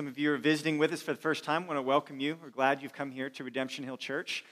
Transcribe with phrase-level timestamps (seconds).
[0.00, 2.20] some of you are visiting with us for the first time, I want to welcome
[2.20, 2.38] you.
[2.42, 4.46] We're glad you've come here to Redemption Hill Church.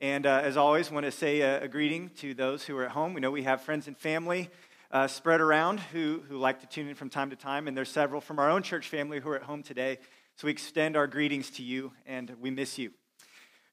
[0.00, 2.92] And uh, as always, want to say a, a, greeting to those who are at
[2.92, 3.12] home.
[3.12, 4.48] We know we have friends and family
[4.90, 7.90] uh, spread around who, who like to tune in from time to time, and there's
[7.90, 9.98] several from our own church family who are at home today.
[10.36, 12.90] So we extend our greetings to you, and we miss you.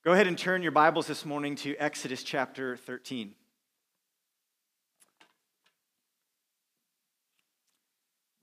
[0.03, 3.35] Go ahead and turn your Bibles this morning to Exodus chapter 13.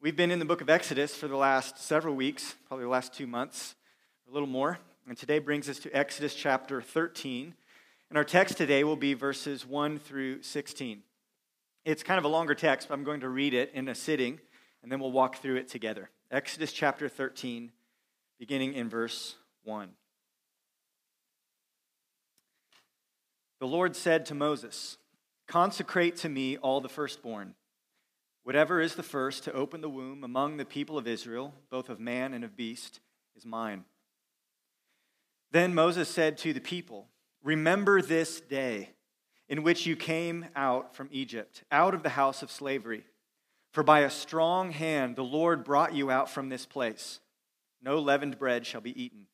[0.01, 3.13] We've been in the book of Exodus for the last several weeks, probably the last
[3.13, 3.75] two months,
[4.31, 4.79] a little more.
[5.09, 7.53] And today brings us to Exodus chapter 13.
[8.09, 11.03] And our text today will be verses 1 through 16.
[11.85, 14.39] It's kind of a longer text, but I'm going to read it in a sitting,
[14.85, 16.11] and then we'll walk through it together.
[16.31, 17.73] Exodus chapter 13,
[18.39, 19.35] beginning in verse
[19.65, 19.89] 1.
[23.59, 24.97] The Lord said to Moses,
[25.49, 27.57] Consecrate to me all the firstborn
[28.43, 32.01] Whatever is the first to open the womb among the people of Israel, both of
[32.01, 33.01] man and of beast,
[33.37, 33.85] is mine.
[35.51, 37.09] Then Moses said to the people,
[37.43, 38.91] Remember this day
[39.49, 43.05] in which you came out from Egypt, out of the house of slavery.
[43.73, 47.21] For by a strong hand the Lord brought you out from this place.
[47.83, 49.27] No leavened bread shall be eaten.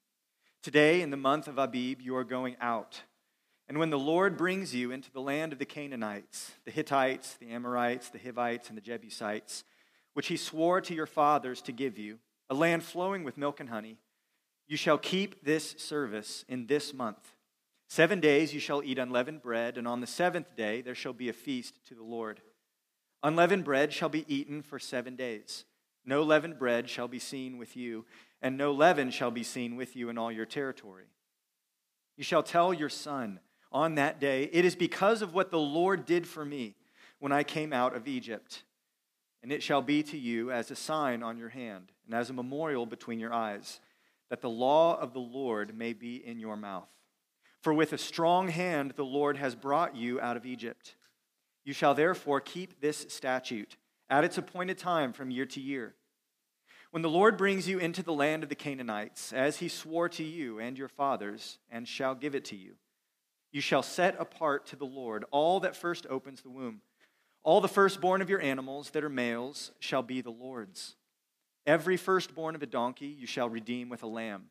[0.62, 3.02] Today, in the month of Abib, you are going out
[3.68, 7.50] and when the Lord brings you into the land of the Canaanites, the Hittites, the
[7.50, 9.64] Amorites, the Hivites, and the Jebusites,
[10.12, 12.18] which he swore to your fathers to give you,
[12.50, 13.96] a land flowing with milk and honey,
[14.66, 17.36] you shall keep this service in this month.
[17.88, 21.28] Seven days you shall eat unleavened bread, and on the seventh day there shall be
[21.28, 22.40] a feast to the Lord.
[23.22, 25.64] Unleavened bread shall be eaten for seven days.
[26.04, 28.04] No leavened bread shall be seen with you,
[28.42, 31.06] and no leaven shall be seen with you in all your territory.
[32.16, 33.40] You shall tell your son,
[33.74, 36.76] on that day, It is because of what the Lord did for me
[37.18, 38.62] when I came out of Egypt.
[39.42, 42.34] And it shall be to you as a sign on your hand and as a
[42.34, 43.80] memorial between your eyes,
[44.30, 46.88] that the law of the Lord may be in your mouth.
[47.60, 50.94] For with a strong hand the Lord has brought you out of Egypt.
[51.64, 53.76] You shall therefore keep this statute
[54.08, 55.94] at its appointed time from year to year.
[56.90, 60.22] When the Lord brings you into the land of the Canaanites, as he swore to
[60.22, 62.74] you and your fathers, and shall give it to you,
[63.54, 66.80] you shall set apart to the Lord all that first opens the womb.
[67.44, 70.96] All the firstborn of your animals that are males shall be the Lord's.
[71.64, 74.46] Every firstborn of a donkey you shall redeem with a lamb,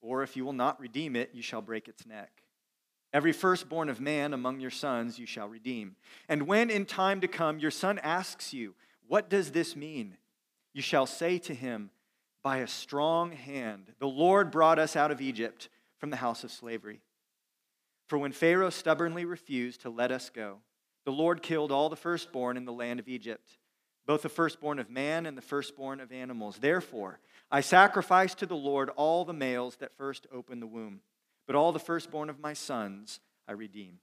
[0.00, 2.42] or if you will not redeem it, you shall break its neck.
[3.12, 5.94] Every firstborn of man among your sons you shall redeem.
[6.28, 8.74] And when in time to come your son asks you,
[9.06, 10.16] What does this mean?
[10.72, 11.90] You shall say to him,
[12.42, 16.50] By a strong hand, the Lord brought us out of Egypt from the house of
[16.50, 17.02] slavery.
[18.12, 20.58] For when Pharaoh stubbornly refused to let us go,
[21.06, 23.56] the Lord killed all the firstborn in the land of Egypt,
[24.04, 26.58] both the firstborn of man and the firstborn of animals.
[26.58, 31.00] Therefore, I sacrifice to the Lord all the males that first open the womb,
[31.46, 33.18] but all the firstborn of my sons
[33.48, 34.00] I redeem.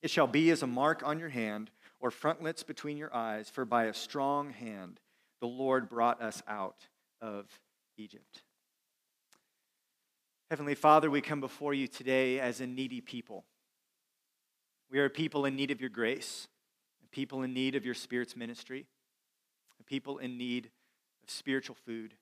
[0.00, 1.70] It shall be as a mark on your hand
[2.00, 4.98] or frontlets between your eyes, for by a strong hand
[5.42, 6.88] the Lord brought us out
[7.20, 7.44] of
[7.98, 8.44] Egypt.
[10.50, 13.44] Heavenly Father, we come before you today as a needy people.
[14.90, 16.48] We are a people in need of your grace,
[17.12, 18.86] people in need of your Spirit's ministry,
[19.86, 20.70] people in need
[21.22, 22.14] of spiritual food,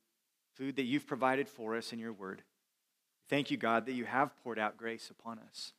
[0.54, 2.42] food that you've provided for us in your word.
[3.30, 5.72] Thank you, God, that you have poured out grace upon us.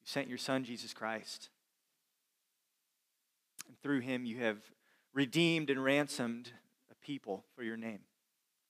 [0.00, 1.48] You sent your Son, Jesus Christ.
[3.66, 4.58] And through him, you have
[5.12, 6.52] redeemed and ransomed
[6.92, 8.02] a people for your name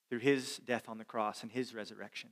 [0.09, 2.31] through his death on the cross and his resurrection.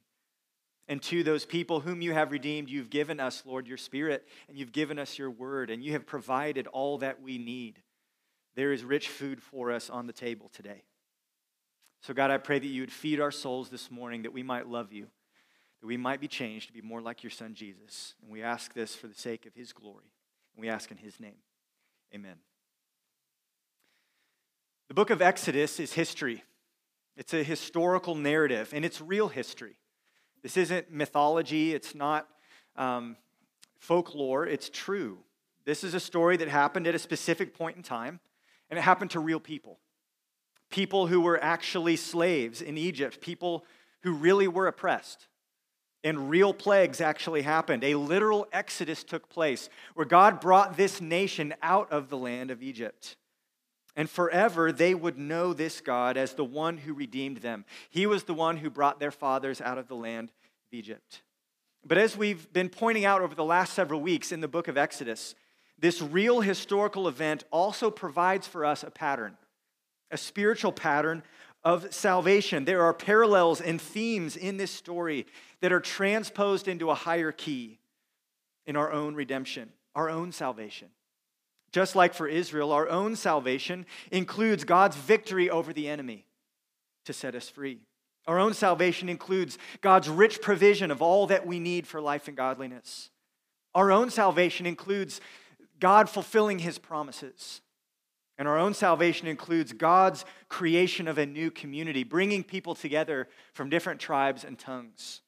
[0.91, 4.59] And to those people whom you have redeemed, you've given us, Lord, your Spirit, and
[4.59, 7.81] you've given us your word, and you have provided all that we need.
[8.57, 10.83] There is rich food for us on the table today.
[12.03, 14.67] So, God, I pray that you would feed our souls this morning, that we might
[14.67, 15.07] love you,
[15.81, 18.15] that we might be changed to be more like your Son, Jesus.
[18.21, 20.11] And we ask this for the sake of his glory.
[20.57, 21.39] And we ask in his name.
[22.13, 22.39] Amen.
[24.89, 26.43] The book of Exodus is history,
[27.17, 29.77] it's a historical narrative, and it's real history.
[30.43, 32.29] This isn't mythology, it's not
[32.77, 33.17] um,
[33.79, 35.19] folklore, it's true.
[35.65, 38.21] This is a story that happened at a specific point in time,
[38.71, 39.79] and it happened to real people.
[40.71, 43.65] People who were actually slaves in Egypt, people
[44.03, 45.27] who really were oppressed.
[46.03, 47.85] And real plagues actually happened.
[47.85, 52.63] A literal exodus took place where God brought this nation out of the land of
[52.63, 53.17] Egypt.
[54.01, 57.67] And forever they would know this God as the one who redeemed them.
[57.91, 61.21] He was the one who brought their fathers out of the land of Egypt.
[61.85, 64.79] But as we've been pointing out over the last several weeks in the book of
[64.79, 65.35] Exodus,
[65.79, 69.37] this real historical event also provides for us a pattern,
[70.11, 71.23] a spiritual pattern
[71.63, 72.65] of salvation.
[72.65, 75.27] There are parallels and themes in this story
[75.61, 77.81] that are transposed into a higher key
[78.65, 80.89] in our own redemption, our own salvation.
[81.73, 86.25] Just like for Israel, our own salvation includes God's victory over the enemy
[87.05, 87.81] to set us free.
[88.27, 92.37] Our own salvation includes God's rich provision of all that we need for life and
[92.37, 93.11] godliness.
[93.75, 95.21] Our own salvation includes
[95.79, 97.61] God fulfilling his promises.
[98.39, 103.69] And our own salvation includes God's creation of a new community, bringing people together from
[103.69, 105.21] different tribes and tongues.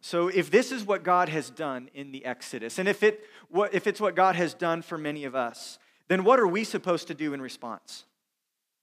[0.00, 3.24] So, if this is what God has done in the Exodus, and if, it,
[3.72, 5.78] if it's what God has done for many of us,
[6.08, 8.04] then what are we supposed to do in response?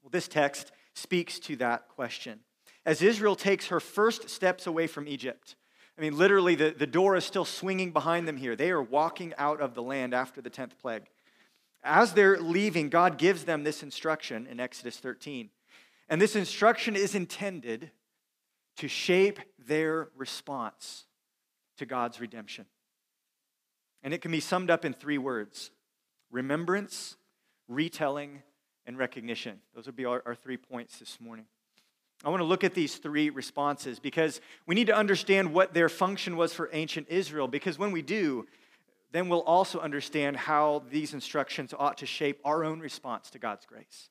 [0.01, 2.39] Well, this text speaks to that question.
[2.86, 5.56] As Israel takes her first steps away from Egypt,
[5.98, 8.56] I mean, literally, the, the door is still swinging behind them here.
[8.56, 11.04] They are walking out of the land after the 10th plague.
[11.83, 15.50] As they're leaving, God gives them this instruction in Exodus 13.
[16.09, 17.92] And this instruction is intended
[18.77, 21.06] to shape their response
[21.77, 22.66] to God's redemption.
[24.03, 25.71] And it can be summed up in three words
[26.31, 27.15] remembrance,
[27.67, 28.44] retelling,
[28.85, 29.59] and recognition.
[29.73, 31.45] Those would be our, our three points this morning.
[32.23, 35.89] I want to look at these three responses because we need to understand what their
[35.89, 37.47] function was for ancient Israel.
[37.47, 38.45] Because when we do,
[39.11, 43.65] then we'll also understand how these instructions ought to shape our own response to God's
[43.65, 44.09] grace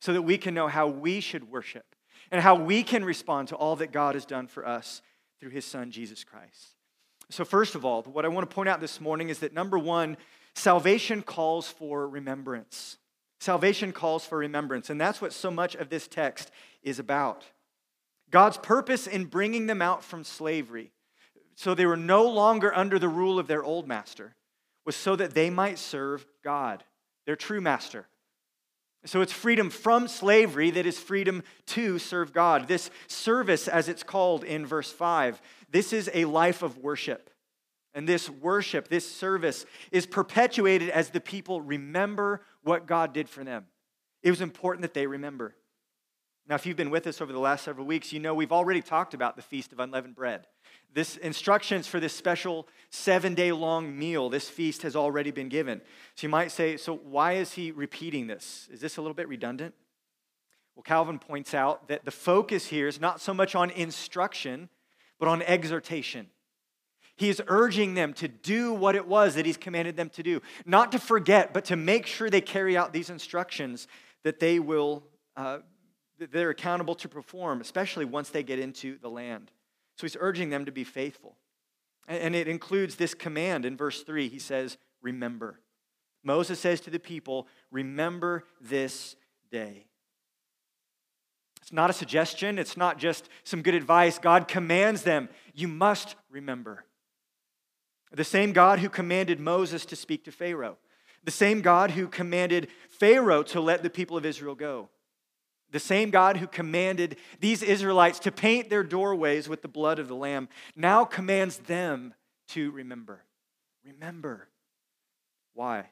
[0.00, 1.86] so that we can know how we should worship
[2.30, 5.00] and how we can respond to all that God has done for us
[5.40, 6.73] through his son, Jesus Christ.
[7.30, 9.78] So, first of all, what I want to point out this morning is that number
[9.78, 10.16] one,
[10.54, 12.98] salvation calls for remembrance.
[13.40, 16.50] Salvation calls for remembrance, and that's what so much of this text
[16.82, 17.44] is about.
[18.30, 20.92] God's purpose in bringing them out from slavery,
[21.54, 24.34] so they were no longer under the rule of their old master,
[24.84, 26.84] was so that they might serve God,
[27.26, 28.06] their true master.
[29.06, 32.68] So it's freedom from slavery that is freedom to serve God.
[32.68, 37.30] This service, as it's called in verse 5, this is a life of worship.
[37.92, 43.44] And this worship, this service, is perpetuated as the people remember what God did for
[43.44, 43.66] them.
[44.22, 45.54] It was important that they remember.
[46.46, 48.82] Now, if you've been with us over the last several weeks, you know we've already
[48.82, 50.46] talked about the Feast of Unleavened Bread.
[50.92, 55.80] This instructions for this special seven day long meal, this feast has already been given.
[56.14, 58.68] So you might say, so why is he repeating this?
[58.70, 59.74] Is this a little bit redundant?
[60.76, 64.68] Well, Calvin points out that the focus here is not so much on instruction,
[65.18, 66.26] but on exhortation.
[67.16, 70.42] He is urging them to do what it was that he's commanded them to do,
[70.66, 73.86] not to forget, but to make sure they carry out these instructions
[74.24, 75.04] that they will,
[75.36, 75.58] uh,
[76.18, 79.50] that they're accountable to perform, especially once they get into the land.
[79.96, 81.36] So he's urging them to be faithful.
[82.06, 84.28] And it includes this command in verse 3.
[84.28, 85.60] He says, Remember.
[86.22, 89.16] Moses says to the people, Remember this
[89.50, 89.86] day.
[91.62, 94.18] It's not a suggestion, it's not just some good advice.
[94.18, 96.84] God commands them, You must remember.
[98.12, 100.76] The same God who commanded Moses to speak to Pharaoh,
[101.24, 104.90] the same God who commanded Pharaoh to let the people of Israel go.
[105.74, 110.06] The same God who commanded these Israelites to paint their doorways with the blood of
[110.06, 112.14] the Lamb now commands them
[112.50, 113.24] to remember.
[113.84, 114.46] Remember.
[115.52, 115.86] Why?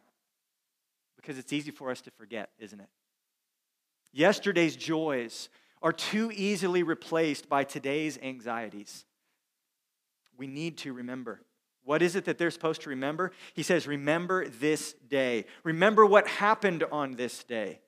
[1.16, 2.86] Because it's easy for us to forget, isn't it?
[4.12, 5.48] Yesterday's joys
[5.82, 9.04] are too easily replaced by today's anxieties.
[10.38, 11.40] We need to remember.
[11.82, 13.32] What is it that they're supposed to remember?
[13.52, 15.44] He says, Remember this day.
[15.64, 17.80] Remember what happened on this day.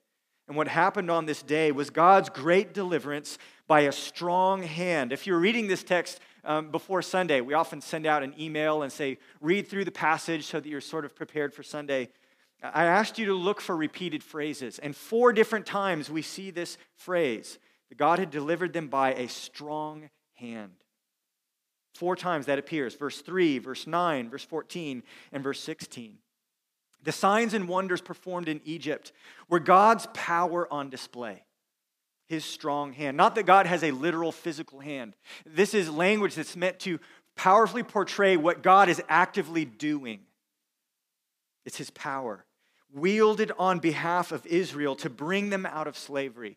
[0.46, 5.12] And what happened on this day was God's great deliverance by a strong hand.
[5.12, 8.92] If you're reading this text um, before Sunday, we often send out an email and
[8.92, 12.10] say, read through the passage so that you're sort of prepared for Sunday.
[12.62, 16.78] I asked you to look for repeated phrases, and four different times we see this
[16.96, 17.58] phrase
[17.88, 20.72] that God had delivered them by a strong hand.
[21.94, 26.18] Four times that appears verse 3, verse 9, verse 14, and verse 16.
[27.04, 29.12] The signs and wonders performed in Egypt
[29.48, 31.44] were God's power on display,
[32.26, 33.16] his strong hand.
[33.16, 35.14] Not that God has a literal physical hand.
[35.44, 36.98] This is language that's meant to
[37.36, 40.20] powerfully portray what God is actively doing.
[41.66, 42.46] It's his power,
[42.90, 46.56] wielded on behalf of Israel to bring them out of slavery.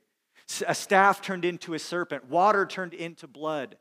[0.66, 3.77] A staff turned into a serpent, water turned into blood.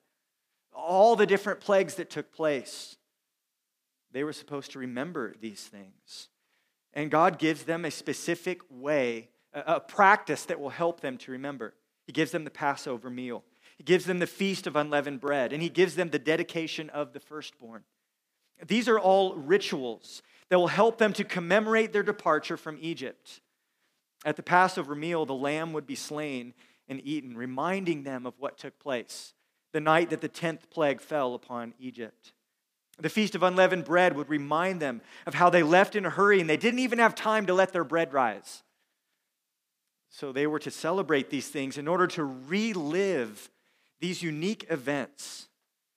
[0.75, 2.97] All the different plagues that took place.
[4.11, 6.29] They were supposed to remember these things.
[6.97, 11.75] And God gives them a specific way, a, practice that will help them to remember.
[12.07, 13.45] He gives them the Passover meal,
[13.76, 17.12] He gives them the feast of unleavened bread, and He gives them the dedication of
[17.12, 17.85] the firstborn.
[18.67, 23.41] These are all rituals that will help them to commemorate their departure from Egypt.
[24.25, 26.55] At the Passover meal, the lamb would be slain,
[26.88, 29.35] and eaten, reminding them of what took place
[29.73, 32.33] the night that the 10th plague fell upon Egypt.
[32.99, 36.41] The Feast of Unleavened Bread would remind them of how they left in a hurry
[36.41, 38.62] and they didn't even have time to let their bread rise.
[40.09, 43.50] So they were to celebrate these things in order to relive
[44.00, 45.49] these unique events,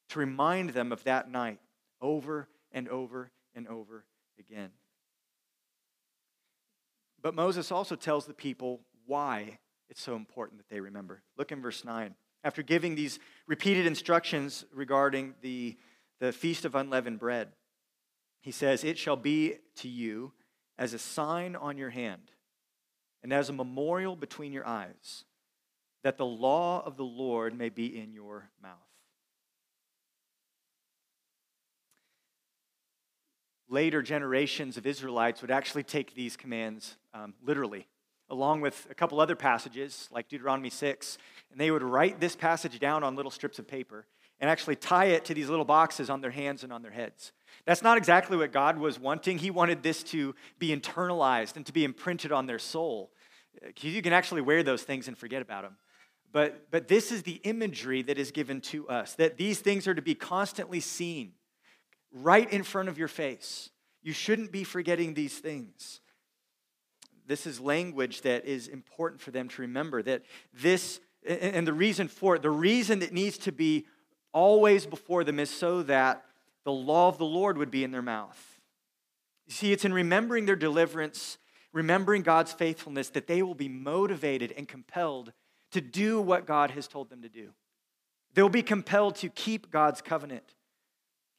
[0.09, 1.59] to remind them of that night
[2.01, 4.03] over and over and over
[4.37, 4.71] again.
[7.21, 11.21] But Moses also tells the people why it's so important that they remember.
[11.37, 12.15] Look in verse 9.
[12.43, 15.77] After giving these repeated instructions regarding the,
[16.19, 17.49] the Feast of Unleavened Bread,
[18.41, 20.33] he says, It shall be to you
[20.77, 22.31] as a sign on your hand
[23.21, 25.25] and as a memorial between your eyes,
[26.03, 28.77] that the law of the Lord may be in your mouth.
[33.67, 37.87] Later generations of Israelites would actually take these commands um, literally,
[38.29, 41.17] along with a couple other passages like Deuteronomy 6,
[41.51, 44.07] and they would write this passage down on little strips of paper
[44.39, 47.31] and actually tie it to these little boxes on their hands and on their heads.
[47.65, 49.37] That's not exactly what God was wanting.
[49.37, 53.11] He wanted this to be internalized and to be imprinted on their soul.
[53.63, 55.75] Uh, you can actually wear those things and forget about them.
[56.31, 59.95] But, but this is the imagery that is given to us that these things are
[59.95, 61.33] to be constantly seen
[62.11, 63.69] right in front of your face.
[64.03, 66.01] You shouldn't be forgetting these things.
[67.25, 72.07] This is language that is important for them to remember that this, and the reason
[72.07, 73.85] for it, the reason it needs to be
[74.33, 76.25] always before them is so that
[76.63, 78.59] the law of the Lord would be in their mouth.
[79.47, 81.37] You see, it's in remembering their deliverance,
[81.73, 85.33] remembering God's faithfulness, that they will be motivated and compelled
[85.71, 87.49] to do what God has told them to do.
[88.33, 90.55] They'll be compelled to keep God's covenant.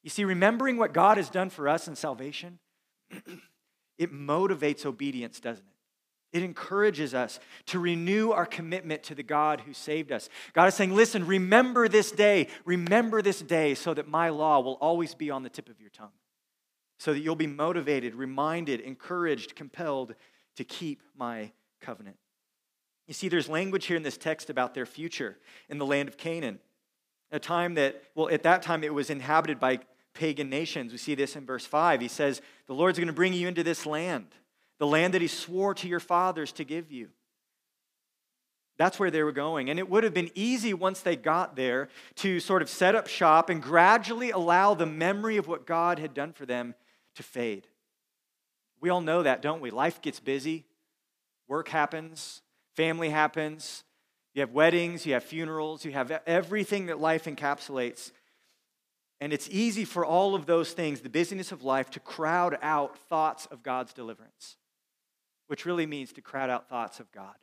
[0.02, 2.58] You see, remembering what God has done for us in salvation,
[3.98, 5.79] it motivates obedience, doesn't it?
[6.32, 10.28] It encourages us to renew our commitment to the God who saved us.
[10.52, 14.78] God is saying, listen, remember this day, remember this day, so that my law will
[14.80, 16.12] always be on the tip of your tongue,
[16.98, 20.14] so that you'll be motivated, reminded, encouraged, compelled
[20.54, 22.16] to keep my covenant.
[23.08, 25.36] You see, there's language here in this text about their future
[25.68, 26.60] in the land of Canaan,
[27.32, 29.80] a time that, well, at that time it was inhabited by
[30.14, 30.92] pagan nations.
[30.92, 32.00] We see this in verse 5.
[32.00, 34.28] He says, The Lord's going to bring you into this land
[34.80, 37.10] the land that he swore to your fathers to give you.
[38.78, 39.68] That's where they were going.
[39.68, 43.06] And it would have been easy once they got there to sort of set up
[43.06, 46.74] shop and gradually allow the memory of what God had done for them
[47.16, 47.66] to fade.
[48.80, 49.70] We all know that, don't we?
[49.70, 50.64] Life gets busy,
[51.46, 52.40] work happens,
[52.74, 53.84] family happens,
[54.32, 58.12] you have weddings, you have funerals, you have everything that life encapsulates.
[59.20, 62.96] And it's easy for all of those things, the busyness of life, to crowd out
[63.10, 64.56] thoughts of God's deliverance
[65.50, 67.34] which really means to crowd out thoughts of God.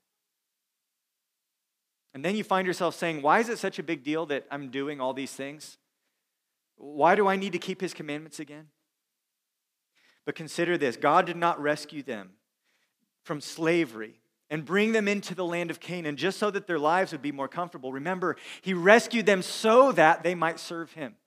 [2.13, 4.69] And then you find yourself saying, Why is it such a big deal that I'm
[4.69, 5.77] doing all these things?
[6.77, 8.69] Why do I need to keep his commandments again?
[10.25, 12.29] But consider this God did not rescue them
[13.25, 17.11] from slavery and bring them into the land of Canaan just so that their lives
[17.11, 17.91] would be more comfortable.
[17.91, 21.17] Remember, he rescued them so that they might serve him,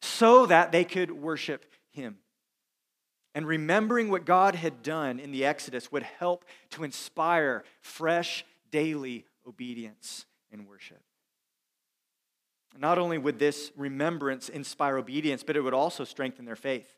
[0.00, 2.18] so that they could worship him.
[3.38, 9.26] And remembering what God had done in the Exodus would help to inspire fresh daily
[9.46, 11.00] obedience and worship.
[12.76, 16.90] Not only would this remembrance inspire obedience, but it would also strengthen their faith.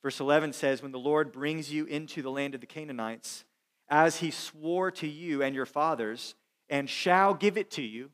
[0.00, 3.44] Verse 11 says, When the Lord brings you into the land of the Canaanites,
[3.88, 6.36] as he swore to you and your fathers,
[6.70, 8.10] and shall give it to you.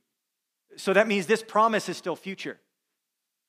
[0.79, 2.59] So that means this promise is still future.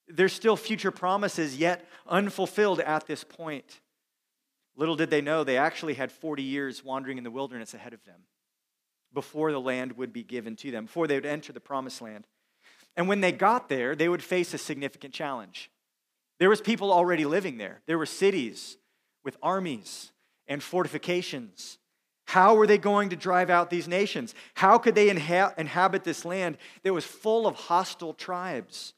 [0.08, 3.82] There's still future promises yet unfulfilled at this point.
[4.76, 8.04] Little did they know they actually had 40 years wandering in the wilderness ahead of
[8.04, 8.22] them
[9.14, 12.28] before the land would be given to them, before they would enter the promised land.
[12.98, 15.72] And when they got there, they would face a significant challenge.
[16.40, 17.82] There was people already living there.
[17.88, 18.78] There were cities
[19.24, 20.12] with armies
[20.48, 21.80] and fortifications.
[22.26, 24.36] How were they going to drive out these nations?
[24.56, 28.94] How could they inha- inhabit this land that was full of hostile tribes?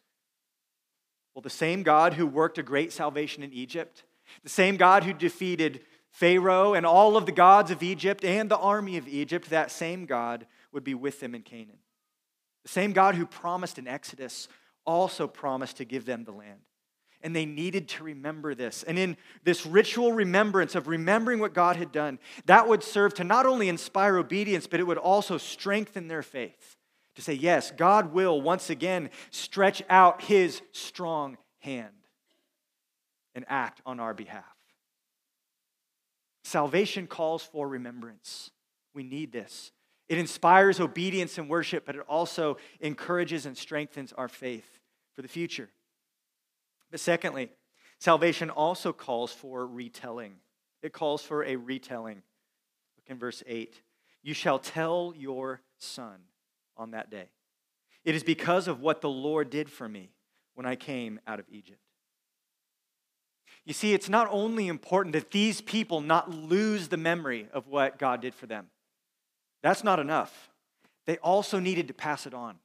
[1.38, 4.06] Well, the same God who worked a great salvation in Egypt,
[4.42, 8.58] the same God who defeated Pharaoh and all of the gods of Egypt and the
[8.58, 11.78] army of Egypt, that same God would be with them in Canaan.
[12.64, 14.48] The same God who promised in Exodus
[14.84, 16.62] also promised to give them the land.
[17.22, 18.82] And they needed to remember this.
[18.82, 23.24] And in this ritual remembrance of remembering what God had done, that would serve to
[23.24, 26.77] not only inspire obedience, but it would also strengthen their faith
[27.18, 31.90] to say, yes, God will once again stretch out his strong hand
[33.34, 34.46] and act on our behalf.
[36.44, 38.52] Salvation calls for remembrance.
[38.94, 39.72] We need this.
[40.08, 44.78] It inspires obedience and worship, but it also encourages and strengthens our faith
[45.16, 45.70] for the future.
[46.92, 47.50] But secondly,
[47.98, 50.36] salvation also calls for retelling.
[50.84, 52.22] It calls for a retelling.
[52.96, 53.82] Look in verse 8.
[54.22, 56.20] You shall tell your son
[56.78, 57.30] on that day.
[58.06, 60.12] It is because of what the Lord did for me
[60.56, 61.80] when I came out of Egypt.
[63.66, 68.00] You see, it's not only important that these people not lose the memory of what
[68.00, 68.68] God did for them,
[69.62, 70.50] that's not enough.
[71.06, 72.56] They also needed to pass it on.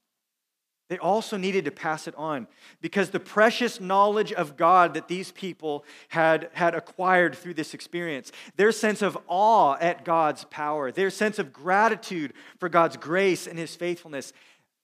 [0.92, 2.46] They also needed to pass it on
[2.82, 8.30] because the precious knowledge of God that these people had, had acquired through this experience,
[8.56, 13.58] their sense of awe at God's power, their sense of gratitude for God's grace and
[13.58, 14.34] his faithfulness,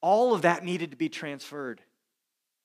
[0.01, 1.83] all of that needed to be transferred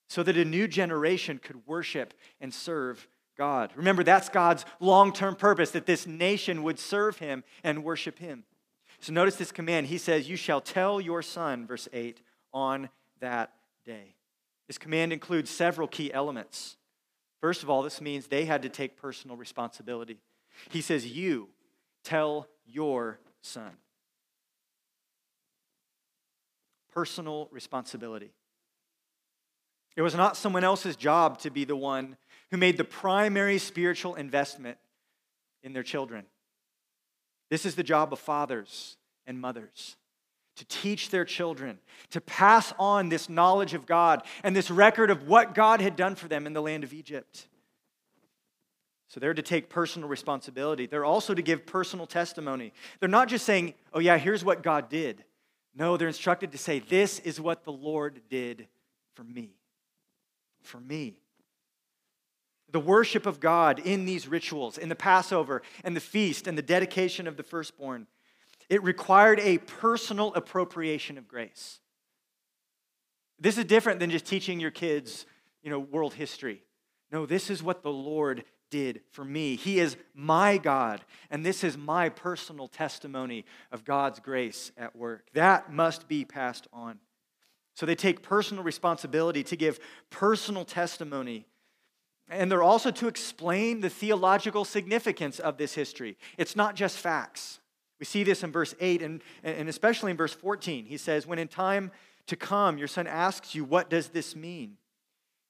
[0.08, 3.74] so that a new generation could worship and serve God.
[3.76, 8.46] Remember, that's God's long term purpose that this nation would serve him and worship him.
[9.02, 9.88] So notice this command.
[9.88, 12.22] He says, You shall tell your son, verse 8,
[12.54, 12.88] on
[13.24, 13.54] that
[13.86, 14.16] day.
[14.68, 16.76] This command includes several key elements.
[17.40, 20.20] First of all, this means they had to take personal responsibility.
[20.70, 21.48] He says, You
[22.04, 23.72] tell your son.
[26.92, 28.32] Personal responsibility.
[29.96, 32.18] It was not someone else's job to be the one
[32.52, 34.78] who made the primary spiritual investment
[35.64, 36.26] in their children.
[37.50, 39.96] This is the job of fathers and mothers
[40.56, 41.80] to teach their children,
[42.12, 46.16] to pass on this knowledge of God and this record of what God had done
[46.16, 47.48] for them in the land of Egypt.
[49.08, 50.88] So they're to take personal responsibility.
[50.88, 52.74] They're also to give personal testimony.
[53.00, 55.24] They're not just saying, oh, yeah, here's what God did.
[55.76, 58.68] No, they're instructed to say, this is what the Lord did
[59.16, 59.52] for me.
[60.62, 61.18] For me.
[62.72, 66.64] The worship of God in these rituals, in the Passover and the feast and the
[66.64, 68.08] dedication of the firstborn,
[68.70, 71.80] it required a personal appropriation of grace.
[73.40, 75.26] This is different than just teaching your kids,
[75.62, 76.64] you know, world history.
[77.12, 79.56] No, this is what the Lord did for me.
[79.56, 85.28] He is my God, and this is my personal testimony of God's grace at work.
[85.34, 87.00] That must be passed on.
[87.76, 91.46] So they take personal responsibility to give personal testimony.
[92.30, 96.18] And they're also to explain the theological significance of this history.
[96.38, 97.60] It's not just facts.
[98.04, 100.84] We see this in verse 8 and, and especially in verse 14.
[100.88, 101.90] He says, When in time
[102.28, 104.76] to come your son asks you, What does this mean?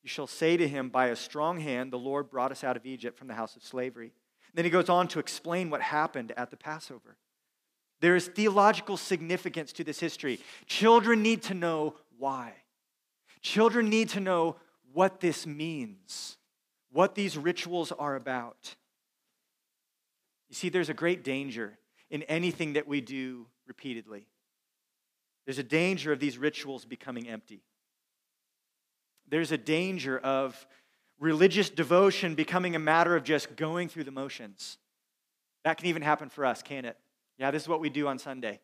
[0.03, 2.85] You shall say to him, By a strong hand the Lord brought us out of
[2.85, 4.11] Egypt from the house of slavery.
[4.53, 7.17] Then he goes on to explain what happened at the Passover.
[8.01, 10.39] There is theological significance to this history.
[10.67, 12.53] Children need to know why.
[13.41, 14.57] Children need to know
[14.93, 16.37] what this means,
[16.91, 18.75] what these rituals are about.
[20.49, 21.79] You see, there's a great danger
[22.13, 24.27] in anything that we do repeatedly.
[25.45, 27.63] There's a danger of these rituals becoming empty.
[29.27, 30.67] There's a danger of
[31.19, 34.77] religious devotion becoming a matter of just going through the motions.
[35.63, 36.97] That can even happen for us, can it?
[37.39, 38.59] Yeah, this is what we do on Sunday.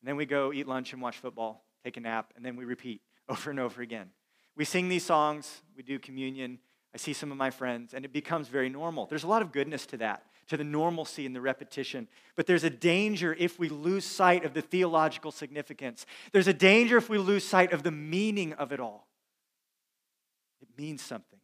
[0.00, 2.64] And then we go eat lunch and watch football, take a nap, and then we
[2.64, 4.08] repeat over and over again.
[4.56, 6.58] We sing these songs, we do communion.
[6.94, 9.04] I see some of my friends, and it becomes very normal.
[9.04, 12.08] There's a lot of goodness to that to the normalcy and the repetition.
[12.34, 16.06] But there's a danger if we lose sight of the theological significance.
[16.32, 19.06] There's a danger if we lose sight of the meaning of it all.
[20.60, 21.38] It means something.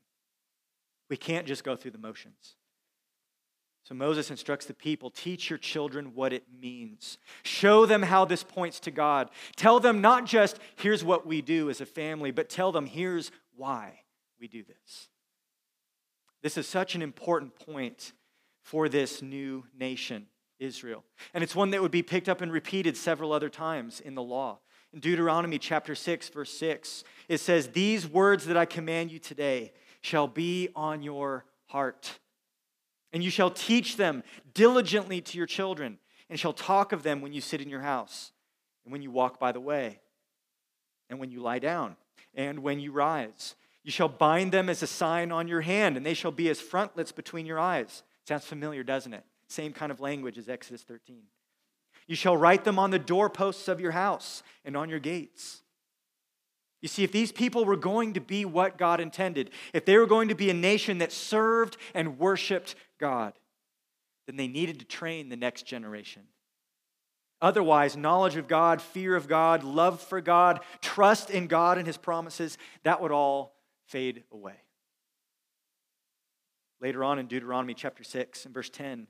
[1.09, 2.57] We can't just go through the motions.
[3.85, 7.19] So Moses instructs the people teach your children what it means.
[7.45, 9.31] Show them how this points to God.
[9.55, 13.31] Tell them not just, here's what we do as a family, but tell them, here's
[13.55, 14.01] why
[14.41, 15.09] we do this.
[16.43, 18.13] This is such an important point
[18.67, 20.27] for this new nation,
[20.59, 21.05] Israel.
[21.33, 24.23] And it's one that would be picked up and repeated several other times in the
[24.25, 24.59] law.
[24.93, 29.73] In Deuteronomy chapter 6, verse 6, it says, These words that I command you today
[30.01, 32.19] shall be on your heart.
[33.13, 35.99] And you shall teach them diligently to your children,
[36.29, 38.33] and shall talk of them when you sit in your house,
[38.85, 40.01] and when you walk by the way,
[41.09, 41.95] and when you lie down,
[42.35, 43.55] and when you rise.
[43.85, 46.61] You shall bind them as a sign on your hand, and they shall be as
[46.61, 48.03] frontlets between your eyes.
[48.27, 49.25] Sounds familiar, doesn't it?
[49.49, 51.23] Same kind of language as Exodus 13.
[52.09, 55.63] You shall write them on the doorposts of your house and on your gates.
[56.83, 60.07] You see, if these people were going to be what God intended, if they were
[60.07, 63.33] going to be a nation that served and worshiped God,
[64.27, 66.23] then they needed to train the next generation.
[67.41, 71.97] Otherwise, knowledge of God, fear of God, love for God, trust in God and His
[71.97, 73.55] promises, that would all
[73.87, 74.55] fade away.
[76.81, 79.07] Later on in Deuteronomy chapter 6 and verse 10,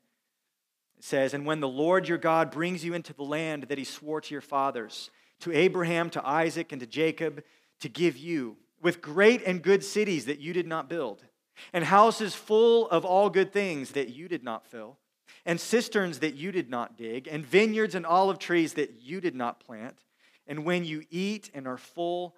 [0.98, 3.84] It says, And when the Lord your God brings you into the land that he
[3.84, 7.42] swore to your fathers, to Abraham, to Isaac, and to Jacob,
[7.80, 11.24] to give you, with great and good cities that you did not build,
[11.72, 14.98] and houses full of all good things that you did not fill,
[15.44, 19.34] and cisterns that you did not dig, and vineyards and olive trees that you did
[19.34, 20.04] not plant.
[20.46, 22.36] And when you eat and are full,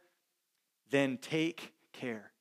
[0.91, 2.33] then take care.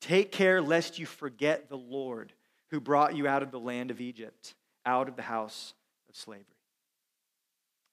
[0.00, 2.32] Take care lest you forget the Lord
[2.70, 4.54] who brought you out of the land of Egypt,
[4.84, 5.74] out of the house
[6.08, 6.44] of slavery.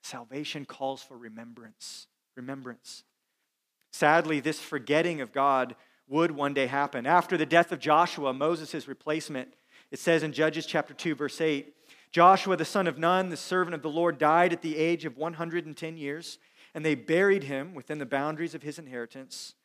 [0.03, 2.07] Salvation calls for remembrance.
[2.35, 3.03] Remembrance.
[3.91, 5.75] Sadly, this forgetting of God
[6.07, 7.05] would one day happen.
[7.05, 9.53] After the death of Joshua, Moses' replacement,
[9.91, 11.73] it says in Judges chapter 2, verse 8
[12.11, 15.17] Joshua, the son of Nun, the servant of the Lord, died at the age of
[15.17, 16.37] 110 years,
[16.75, 19.55] and they buried him within the boundaries of his inheritance.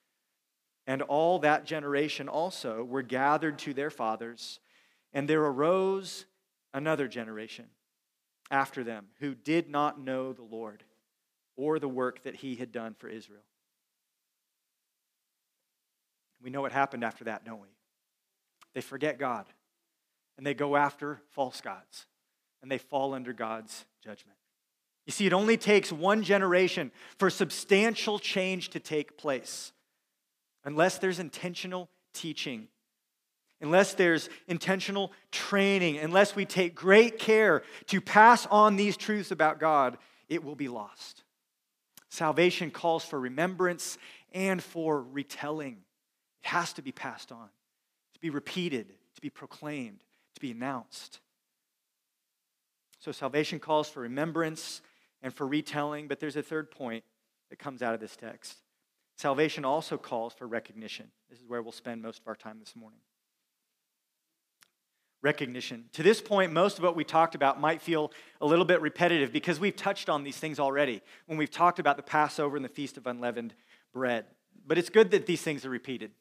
[0.89, 4.59] And all that generation also were gathered to their fathers,
[5.13, 6.25] and there arose
[6.73, 7.67] another generation
[8.51, 10.83] after them who did not know the Lord
[11.57, 13.43] or the work that he had done for Israel.
[16.43, 17.69] We know what happened after that, don't we?
[18.73, 19.45] They forget God
[20.39, 22.07] and they go after false gods
[22.63, 24.39] and they fall under God's judgment.
[25.05, 29.73] You see, it only takes one generation for substantial change to take place
[30.65, 32.69] unless there's intentional teaching,
[33.61, 39.61] unless there's intentional training, unless we take great care to pass on these truths about
[39.61, 41.25] God, it will be lost.
[42.11, 43.99] Salvation calls for remembrance
[44.33, 45.79] and for retelling.
[46.43, 47.49] It has to be passed on,
[48.15, 50.03] to be repeated, to be proclaimed,
[50.35, 51.21] to be announced.
[53.01, 54.81] So salvation calls for remembrance
[55.23, 57.05] and for retelling, but there's a third point
[57.51, 58.57] that comes out of this text.
[59.19, 61.11] Salvation also calls for recognition.
[61.29, 63.01] This is where we'll spend most of our time this morning.
[65.23, 65.87] Recognition.
[65.95, 69.33] To this point, most of what we talked about might feel a little bit repetitive
[69.33, 72.69] because we've touched on these things already when we've talked about the Passover and the
[72.69, 73.55] Feast of Unleavened
[73.93, 74.25] Bread.
[74.65, 76.13] But it's good that these things are repeated.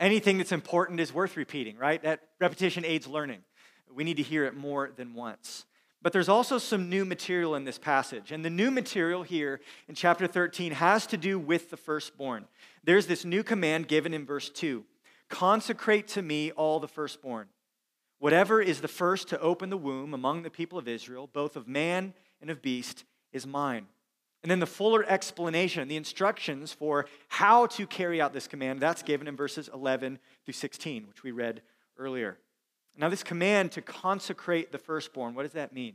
[0.00, 2.02] Anything that's important is worth repeating, right?
[2.02, 3.44] That repetition aids learning.
[3.94, 5.66] We need to hear it more than once.
[6.02, 8.30] But there's also some new material in this passage.
[8.30, 12.46] And the new material here in chapter 13 has to do with the firstborn.
[12.84, 14.84] There's this new command given in verse 2
[15.28, 17.48] Consecrate to me all the firstborn.
[18.18, 21.68] Whatever is the first to open the womb among the people of Israel, both of
[21.68, 23.86] man and of beast, is mine.
[24.42, 29.02] And then the fuller explanation, the instructions for how to carry out this command, that's
[29.02, 31.62] given in verses 11 through 16, which we read
[31.98, 32.38] earlier.
[32.98, 35.94] Now, this command to consecrate the firstborn, what does that mean?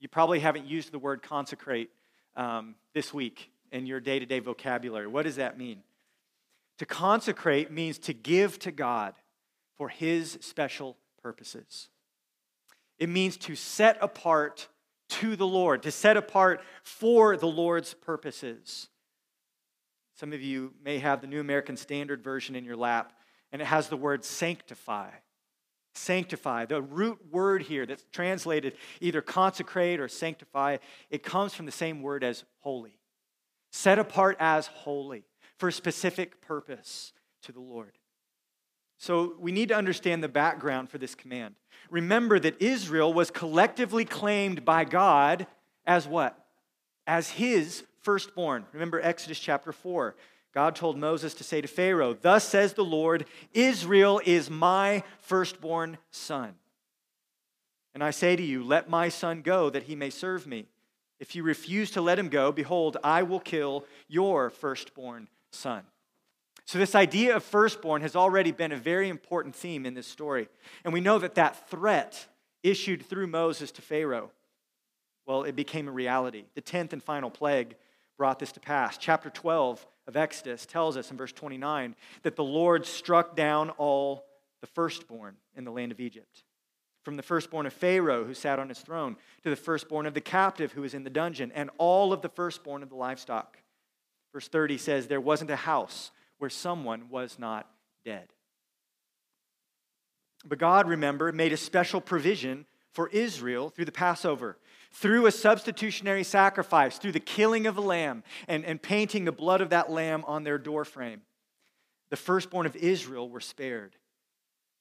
[0.00, 1.90] You probably haven't used the word consecrate
[2.36, 5.06] um, this week in your day to day vocabulary.
[5.06, 5.82] What does that mean?
[6.78, 9.14] To consecrate means to give to God
[9.76, 11.88] for His special purposes.
[12.98, 14.68] It means to set apart
[15.08, 18.88] to the Lord, to set apart for the Lord's purposes.
[20.14, 23.12] Some of you may have the New American Standard Version in your lap
[23.52, 25.10] and it has the word sanctify.
[25.94, 26.66] Sanctify.
[26.66, 30.78] The root word here that's translated either consecrate or sanctify,
[31.10, 32.98] it comes from the same word as holy.
[33.70, 35.24] Set apart as holy
[35.56, 37.92] for a specific purpose to the Lord.
[38.98, 41.54] So we need to understand the background for this command.
[41.90, 45.46] Remember that Israel was collectively claimed by God
[45.86, 46.46] as what?
[47.06, 48.66] As his firstborn.
[48.72, 50.16] Remember Exodus chapter 4.
[50.58, 55.98] God told Moses to say to Pharaoh, Thus says the Lord, Israel is my firstborn
[56.10, 56.54] son.
[57.94, 60.66] And I say to you, Let my son go, that he may serve me.
[61.20, 65.84] If you refuse to let him go, behold, I will kill your firstborn son.
[66.64, 70.48] So, this idea of firstborn has already been a very important theme in this story.
[70.82, 72.26] And we know that that threat
[72.64, 74.32] issued through Moses to Pharaoh,
[75.24, 76.46] well, it became a reality.
[76.56, 77.76] The 10th and final plague
[78.16, 78.98] brought this to pass.
[78.98, 84.24] Chapter 12 of Exodus tells us in verse 29 that the Lord struck down all
[84.62, 86.42] the firstborn in the land of Egypt.
[87.04, 90.20] From the firstborn of Pharaoh who sat on his throne to the firstborn of the
[90.20, 93.58] captive who was in the dungeon, and all of the firstborn of the livestock.
[94.32, 97.68] Verse 30 says, There wasn't a house where someone was not
[98.04, 98.28] dead.
[100.44, 104.56] But God, remember, made a special provision for Israel through the Passover
[104.92, 109.60] through a substitutionary sacrifice, through the killing of a lamb and, and painting the blood
[109.60, 111.22] of that lamb on their doorframe,
[112.10, 113.96] the firstborn of Israel were spared.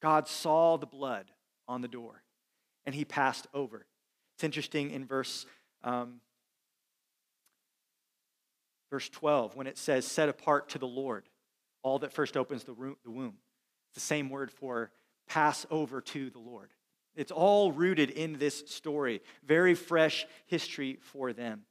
[0.01, 1.31] God saw the blood
[1.67, 2.23] on the door
[2.85, 3.85] and he passed over.
[4.35, 5.45] It's interesting in verse,
[5.83, 6.21] um,
[8.89, 11.27] verse 12 when it says, set apart to the Lord,
[11.83, 13.33] all that first opens the womb.
[13.89, 14.91] It's the same word for
[15.27, 16.69] pass over to the Lord
[17.17, 21.63] It's all rooted in this story, very fresh history for them.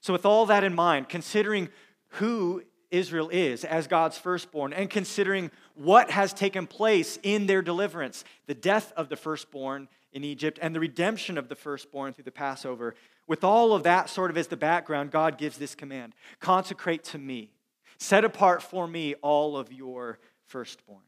[0.00, 1.68] So, with all that in mind, considering
[2.08, 8.24] who Israel is as God's firstborn and considering what has taken place in their deliverance
[8.46, 12.30] the death of the firstborn in Egypt and the redemption of the firstborn through the
[12.30, 12.94] Passover.
[13.26, 17.18] With all of that sort of as the background, God gives this command consecrate to
[17.18, 17.50] me,
[17.98, 21.02] set apart for me all of your firstborn.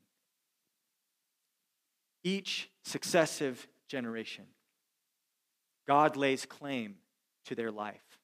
[2.24, 4.44] Each successive generation,
[5.86, 6.96] God lays claim
[7.46, 8.18] to their life,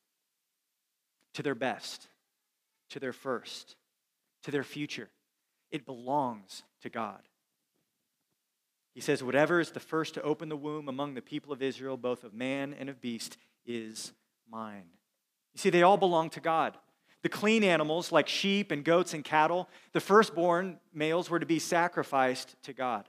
[1.34, 2.08] to their best
[2.92, 3.76] to their first,
[4.42, 5.08] to their future.
[5.70, 7.20] It belongs to God.
[8.94, 11.96] He says, Whatever is the first to open the womb among the people of Israel,
[11.96, 14.12] both of man and of beast, is
[14.50, 14.84] mine.
[15.54, 16.76] You see, they all belong to God.
[17.22, 21.58] The clean animals, like sheep and goats and cattle, the firstborn males were to be
[21.58, 23.08] sacrificed to God.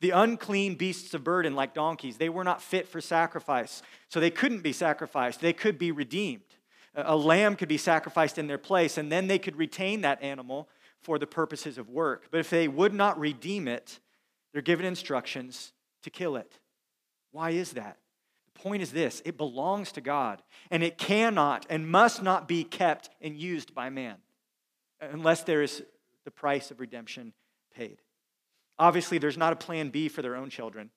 [0.00, 4.30] The unclean beasts of burden, like donkeys, they were not fit for sacrifice, so they
[4.30, 5.40] couldn't be sacrificed.
[5.40, 6.42] They could be redeemed
[6.94, 10.68] a lamb could be sacrificed in their place, and then they could retain that animal
[11.00, 12.26] for the purposes of work.
[12.30, 14.00] But if they would not redeem it,
[14.52, 16.58] they're given instructions to kill it.
[17.30, 17.96] Why is that?
[18.54, 22.64] The point is this it belongs to God, and it cannot and must not be
[22.64, 24.16] kept and used by man
[25.00, 25.82] unless there is
[26.24, 27.32] the price of redemption
[27.74, 28.02] paid.
[28.80, 30.88] Obviously, there's not a plan B for their own children,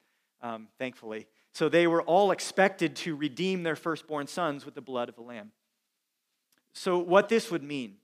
[0.41, 1.27] um, thankfully.
[1.53, 5.21] So they were all expected to redeem their firstborn sons with the blood of the
[5.21, 5.51] lamb.
[6.73, 7.97] So, what this would mean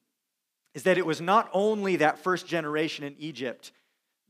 [0.74, 3.72] is that it was not only that first generation in Egypt,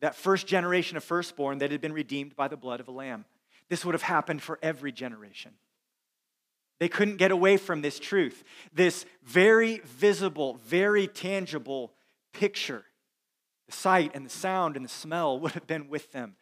[0.02, 3.26] that first generation of firstborn that had been redeemed by the blood of a lamb.
[3.70, 5.52] This would have happened for every generation.
[6.80, 11.92] They couldn't get away from this truth, this very visible, very tangible
[12.34, 12.86] picture.
[13.70, 16.36] The sight and the sound and the smell would have been with them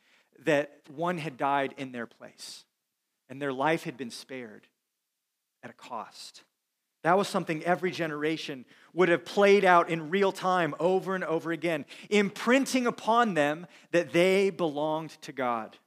[0.45, 2.63] that one had died in their place
[3.27, 4.65] and their life had been spared
[5.61, 6.43] at a cost.
[7.03, 8.63] That was something every generation
[8.93, 14.13] would have played out in real time over and over again, imprinting upon them that
[14.13, 15.77] they belonged to God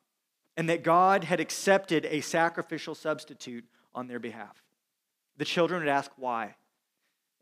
[0.59, 4.63] and that God had accepted a sacrificial substitute on their behalf.
[5.39, 6.57] The children would ask why.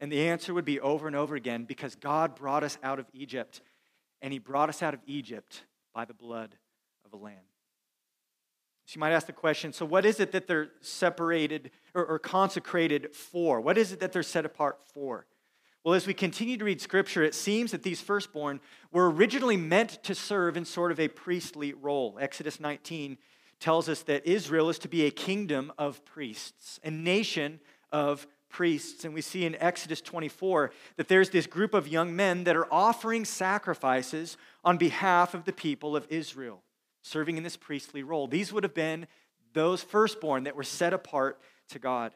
[0.01, 3.07] And the answer would be over and over again because God brought us out of
[3.13, 3.61] Egypt,
[4.23, 5.63] and He brought us out of Egypt
[5.95, 6.57] by the blood
[7.05, 7.37] of a lamb.
[8.87, 12.19] So you might ask the question so, what is it that they're separated or, or,
[12.19, 13.61] consecrated for?
[13.61, 15.27] What is it that they're set apart for?
[15.85, 20.03] Well, as we continue to read scripture, it seems that these firstborn were originally meant
[20.05, 22.17] to serve in sort of a priestly role.
[22.21, 23.19] Exodus 19
[23.61, 27.61] tells us that Israel is to be a kingdom of priests, a nation
[27.93, 29.05] of priests.
[29.05, 32.73] And we see in Exodus 24 that there's this group of young men that are
[32.73, 36.63] offering sacrifices on behalf of the people of Israel
[37.03, 38.27] serving in this priestly role.
[38.27, 39.07] These would have been
[39.55, 42.15] those firstborn that were set apart to God.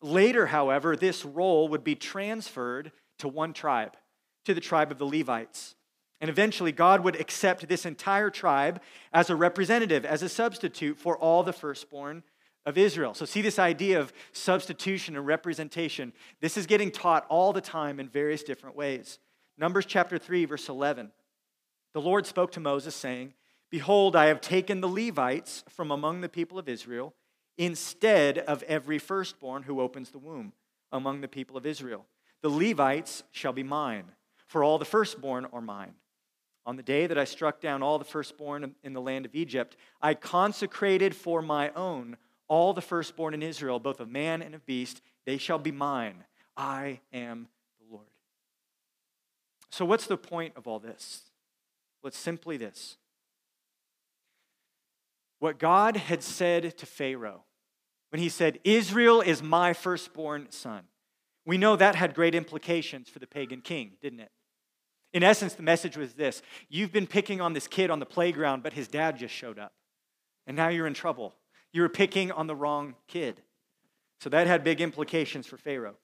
[0.00, 3.96] Later, however, this role would be transferred to one tribe,
[4.46, 5.76] to the tribe of the Levites.
[6.20, 8.80] And eventually, God would accept this entire tribe
[9.12, 12.22] as a representative, as a substitute for all the firstborn
[12.64, 13.14] of Israel.
[13.14, 16.12] So, see this idea of substitution and representation.
[16.40, 19.18] This is getting taught all the time in various different ways.
[19.58, 21.10] Numbers chapter 3, verse 11.
[21.92, 23.34] The Lord spoke to Moses, saying,
[23.70, 27.14] Behold, I have taken the Levites from among the people of Israel
[27.58, 30.52] instead of every firstborn who opens the womb
[30.90, 32.06] among the people of Israel.
[32.42, 34.04] The Levites shall be mine,
[34.46, 35.94] for all the firstborn are mine.
[36.64, 39.76] On the day that I struck down all the firstborn in the land of Egypt,
[40.00, 42.16] I consecrated for my own
[42.52, 45.00] all the firstborn in Israel, both of man and of beast.
[45.24, 46.24] They shall be mine.
[46.54, 47.48] I am
[47.80, 48.08] the Lord.
[49.70, 51.22] So, what's the point of all this?
[52.02, 52.98] Well, it's simply this
[55.38, 57.44] what God had said to Pharaoh
[58.10, 60.82] when he said, Israel is my firstborn son.
[61.46, 64.30] We know that had great implications for the pagan king, didn't it?
[65.14, 68.62] In essence, the message was this You've been picking on this kid on the playground,
[68.62, 69.72] but his dad just showed up.
[70.46, 71.34] And now you're in trouble.
[71.72, 73.40] You were picking on the wrong kid.
[74.20, 75.96] So that had big implications for Pharaoh.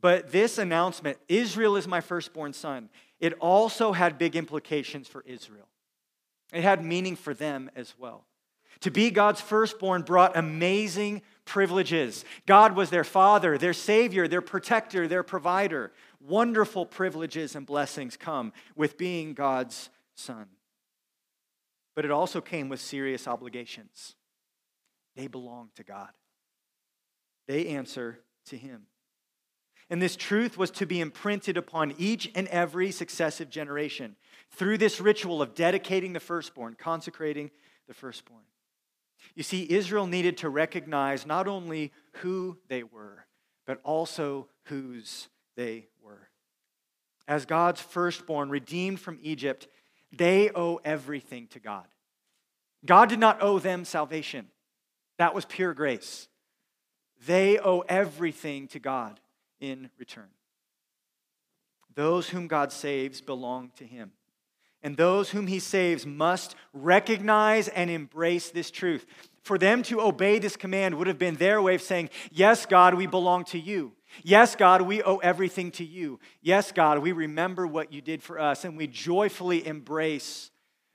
[0.00, 5.68] But this announcement, Israel is my firstborn son, it also had big implications for Israel.
[6.52, 8.24] It had meaning for them as well.
[8.80, 12.24] To be God's firstborn brought amazing privileges.
[12.46, 15.92] God was their father, their savior, their protector, their provider.
[16.20, 20.46] Wonderful privileges and blessings come with being God's son.
[21.94, 24.14] But it also came with serious obligations.
[25.20, 26.08] They belong to God,
[27.46, 28.86] they answer to Him.
[29.90, 34.16] And this truth was to be imprinted upon each and every successive generation
[34.52, 37.50] through this ritual of dedicating the firstborn, consecrating
[37.86, 38.44] the firstborn.
[39.34, 43.26] You see, Israel needed to recognize not only who they were,
[43.66, 46.30] but also whose they were.
[47.28, 49.68] As God's firstborn, redeemed from Egypt,
[50.10, 51.88] they owe everything to God.
[52.86, 54.46] God did not owe them salvation,
[55.20, 56.28] that was pure grace.
[57.26, 59.20] They owe everything to God
[59.60, 60.28] in return.
[61.94, 64.12] Those whom God saves belong to Him.
[64.82, 69.04] And those whom He saves must recognize and embrace this truth.
[69.42, 72.94] For them to obey this command would have been their way of saying, Yes, God,
[72.94, 73.92] we belong to you.
[74.22, 76.18] Yes, God, we owe everything to you.
[76.40, 80.50] Yes, God, we remember what you did for us, and we joyfully embrace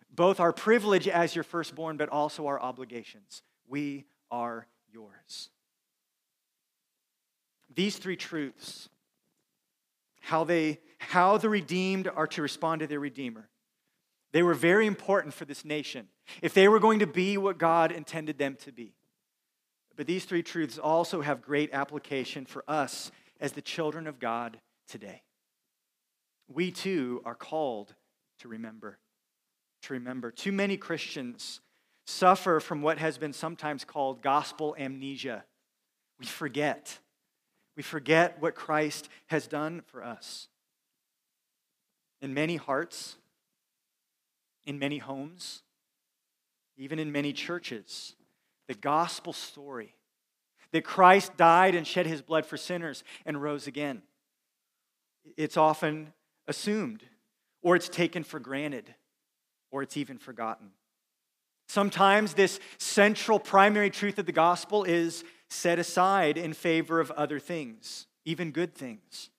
[0.10, 3.44] both our privilege as your firstborn, but also our obligations.
[3.68, 5.50] We are yours.
[7.74, 8.89] These three truths,
[10.19, 13.48] how, they, how the redeemed are to respond to their Redeemer,
[14.34, 16.10] they were very important for this nation
[16.41, 18.93] if they were going to be what God intended them to be.
[19.95, 24.60] But these three truths also have great application for us as the children of God
[24.89, 25.21] today.
[26.54, 27.95] We too are called
[28.39, 29.00] to remember.
[29.84, 30.32] To remember.
[30.32, 31.62] Too many Christians
[32.06, 35.44] suffer from what has been sometimes called gospel amnesia.
[36.20, 37.00] We forget.
[37.76, 40.48] We forget what Christ has done for us.
[42.22, 43.18] In many hearts,
[44.65, 45.63] in many homes,
[46.78, 48.15] even in many churches,
[48.68, 49.96] the gospel story
[50.72, 54.02] that Christ died and shed his blood for sinners and rose again.
[55.38, 56.13] It's often
[56.48, 57.04] assumed,
[57.62, 58.94] or it's taken for granted,
[59.72, 60.72] or it's even forgotten.
[61.67, 67.39] Sometimes this central primary truth of the gospel is set aside in favor of other
[67.39, 69.30] things, even good things.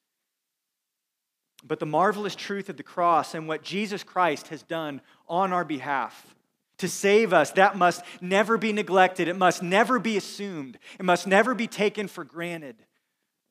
[1.64, 5.64] But the marvelous truth of the cross and what Jesus Christ has done on our
[5.64, 6.34] behalf
[6.78, 9.28] to save us, that must never be neglected.
[9.28, 10.78] It must never be assumed.
[10.98, 12.76] It must never be taken for granted.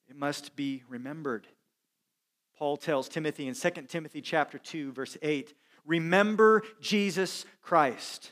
[0.07, 1.47] It must be remembered.
[2.57, 8.31] Paul tells Timothy in 2 Timothy chapter 2 verse 8, "Remember Jesus Christ,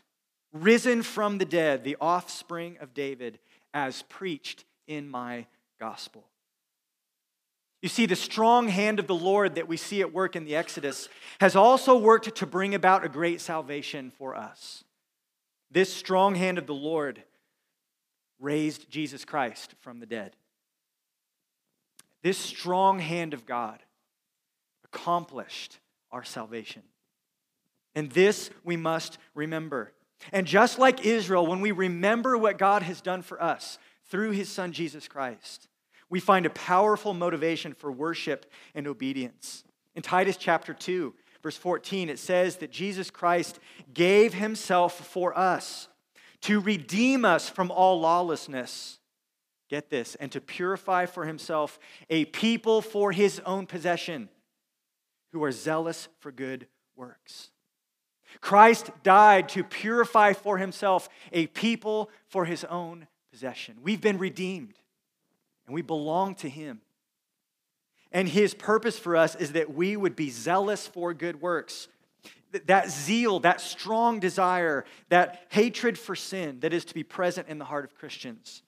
[0.54, 3.40] risen from the dead, the offspring of David,
[3.74, 5.48] as preached in my
[5.80, 6.30] gospel."
[7.82, 10.56] You see, the strong hand of the Lord that we see at work in the
[10.56, 11.10] Exodus
[11.42, 14.86] has also worked to bring about a great salvation for us.
[15.70, 17.26] This strong hand of the Lord
[18.40, 20.38] raised Jesus Christ from the dead.
[22.22, 23.84] This strong hand of God
[24.86, 26.84] accomplished our salvation.
[27.96, 29.94] And this we must remember.
[30.32, 34.50] And just like Israel, when we remember what God has done for us through his
[34.50, 35.68] son Jesus Christ,
[36.10, 38.46] we find a powerful motivation for worship
[38.76, 39.64] and obedience.
[39.96, 43.60] In Titus chapter 2, verse 14, it says that Jesus Christ
[43.94, 45.88] gave himself for us
[46.42, 49.00] to redeem us from all lawlessness.
[49.70, 54.30] Get this, and to purify for himself a people for his own possession
[55.32, 57.50] who are zealous for good works.
[58.42, 63.78] Christ died to purify for himself a people for his own possession.
[63.82, 64.76] We've been redeemed
[65.66, 66.82] and we belong to Him.
[68.12, 71.88] And His purpose for us is that we would be zealous for good works.
[72.66, 77.58] That zeal, that strong desire, that hatred for sin that is to be present in
[77.58, 78.62] the heart of Christians,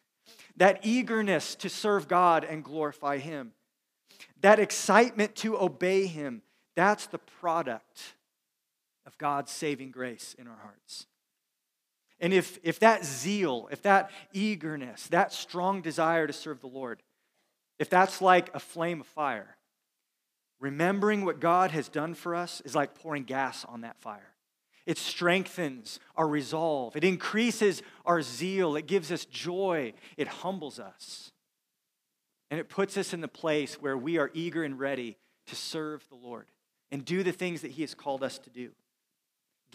[0.57, 3.51] that eagerness to serve God and glorify Him,
[4.41, 6.41] that excitement to obey Him,
[6.75, 8.14] that's the product
[9.05, 11.07] of God's saving grace in our hearts.
[12.19, 17.03] And if, if that zeal, if that eagerness, that strong desire to serve the Lord,
[17.77, 19.57] if that's like a flame of fire,
[20.59, 24.33] remembering what God has done for us is like pouring gas on that fire.
[24.85, 31.31] It strengthens our resolve, it increases our zeal, it gives us joy, it humbles us.
[32.51, 36.07] And it puts us in the place where we are eager and ready to serve
[36.09, 36.45] the Lord
[36.91, 38.71] and do the things that He has called us to do.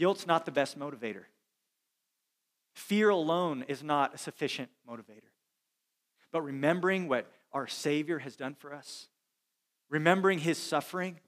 [0.00, 1.24] Guilt's not the best motivator.
[2.72, 5.28] Fear alone is not a sufficient motivator.
[6.32, 9.08] But remembering what our Savior has done for us,
[9.90, 11.20] remembering his suffering,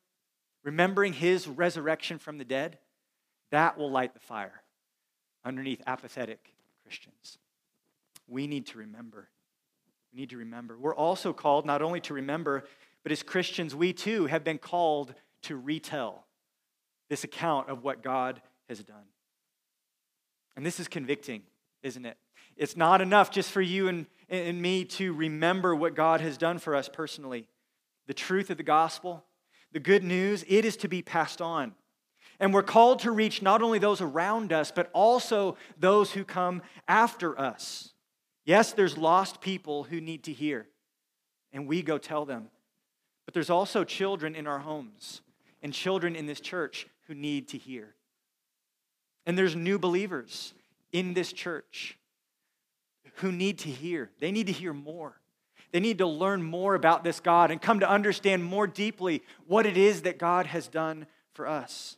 [0.65, 2.79] remembering his resurrection from the dead,
[3.51, 4.63] that will light the fire
[5.45, 7.37] underneath apathetic Christians.
[8.27, 9.29] We need to remember.
[10.15, 10.79] We need to remember.
[10.79, 12.65] We're also called not only to remember,
[13.03, 15.13] but as Christians, we too have been called
[15.43, 16.25] to retell
[17.11, 18.41] this account of what God
[18.79, 19.05] has done.
[20.57, 21.43] And this is convicting,
[21.83, 22.17] isn't it?
[22.57, 26.59] It's not enough just for you and, and me to remember what God has done
[26.59, 27.47] for us personally.
[28.07, 29.25] The truth of the gospel,
[29.73, 31.75] the good news, it is to be passed on.
[32.41, 36.63] And we're called to reach not only those around us, but also those who come
[36.89, 37.93] after us.
[38.45, 40.67] Yes, there's lost people who need to hear,
[41.53, 42.49] and we go tell them.
[43.25, 45.23] But there's also children in our homes
[45.63, 47.95] and children in this church who need to hear.
[49.27, 50.55] And there's new believers
[50.93, 51.99] in this church
[53.17, 54.11] who need to hear.
[54.21, 55.21] They need to hear more.
[55.73, 59.65] They need to learn more about this God and come to understand more deeply what
[59.65, 61.97] it is that God has done for us.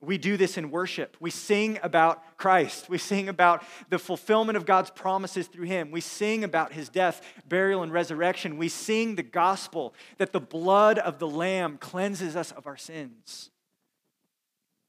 [0.00, 1.16] We do this in worship.
[1.18, 2.88] We sing about Christ.
[2.88, 5.90] We sing about the fulfillment of God's promises through Him.
[5.90, 8.58] We sing about His death, burial, and resurrection.
[8.58, 13.50] We sing the gospel that the blood of the Lamb cleanses us of our sins.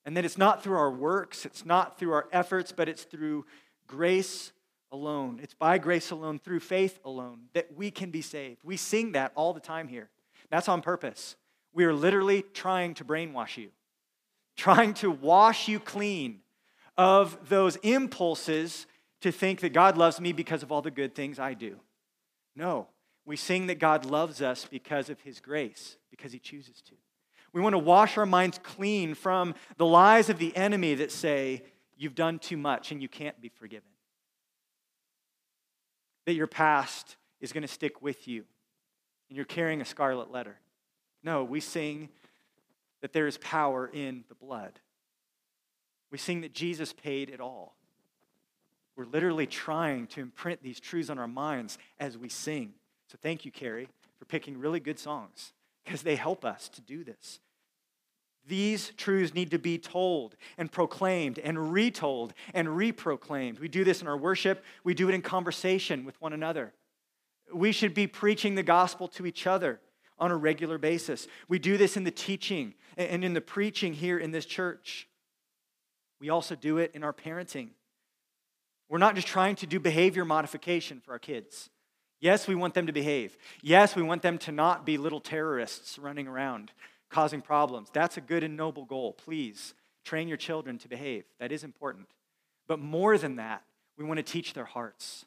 [0.06, 3.46] And that it's not through our works, it's not through our efforts, but it's through
[3.86, 4.52] grace
[4.92, 5.40] alone.
[5.44, 8.64] It's by grace alone, through faith alone, that we can be saved.
[8.64, 10.10] We sing that all the time here.
[10.50, 11.36] That's on purpose.
[11.74, 13.70] We are literally trying to brainwash you,
[14.58, 16.40] trying to wash you clean
[16.98, 18.88] of those impulses
[19.22, 21.78] to think that God loves me because of all the good things I do.
[22.56, 22.88] No,
[23.26, 26.96] we sing that God loves us because of his grace, because he chooses to.
[27.54, 31.64] We want to wash our minds clean from the lies of the enemy that say,
[31.98, 33.90] you've done too much and you can't be forgiven
[36.26, 38.44] that your past is going to stick with you
[39.30, 40.60] and you're carrying a scarlet letter.
[41.24, 42.10] No, we sing
[43.02, 44.80] that there is power in the blood.
[46.12, 47.76] We sing that Jesus paid it all.
[48.96, 52.74] We're literally trying to imprint these truths on our minds as we sing.
[53.08, 55.54] So thank you, Carrie, for picking really good songs
[55.90, 57.40] because they help us to do this.
[58.48, 63.60] These truths need to be told and proclaimed and retold and reproclaimed.
[63.60, 66.74] We do this in our worship, we do it in conversation with one another.
[67.52, 69.80] We should be preaching the gospel to each other
[70.20, 71.28] on a regular basis.
[71.48, 75.08] We do this in the teaching and in the preaching here in this church.
[76.20, 77.70] We also do it in our parenting.
[78.90, 81.72] We're not just trying to do behavior modification for our kids.
[82.20, 83.38] Yes, we want them to behave.
[83.62, 86.72] Yes, we want them to not be little terrorists running around
[87.10, 87.90] causing problems.
[87.92, 89.14] That's a good and noble goal.
[89.14, 89.74] Please
[90.06, 91.26] train your children to behave.
[91.40, 92.08] That is important.
[92.68, 93.64] But more than that,
[93.98, 95.26] we want to teach their hearts.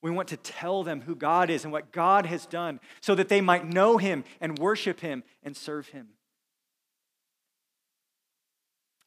[0.00, 3.28] We want to tell them who God is and what God has done so that
[3.28, 6.08] they might know Him and worship Him and serve Him.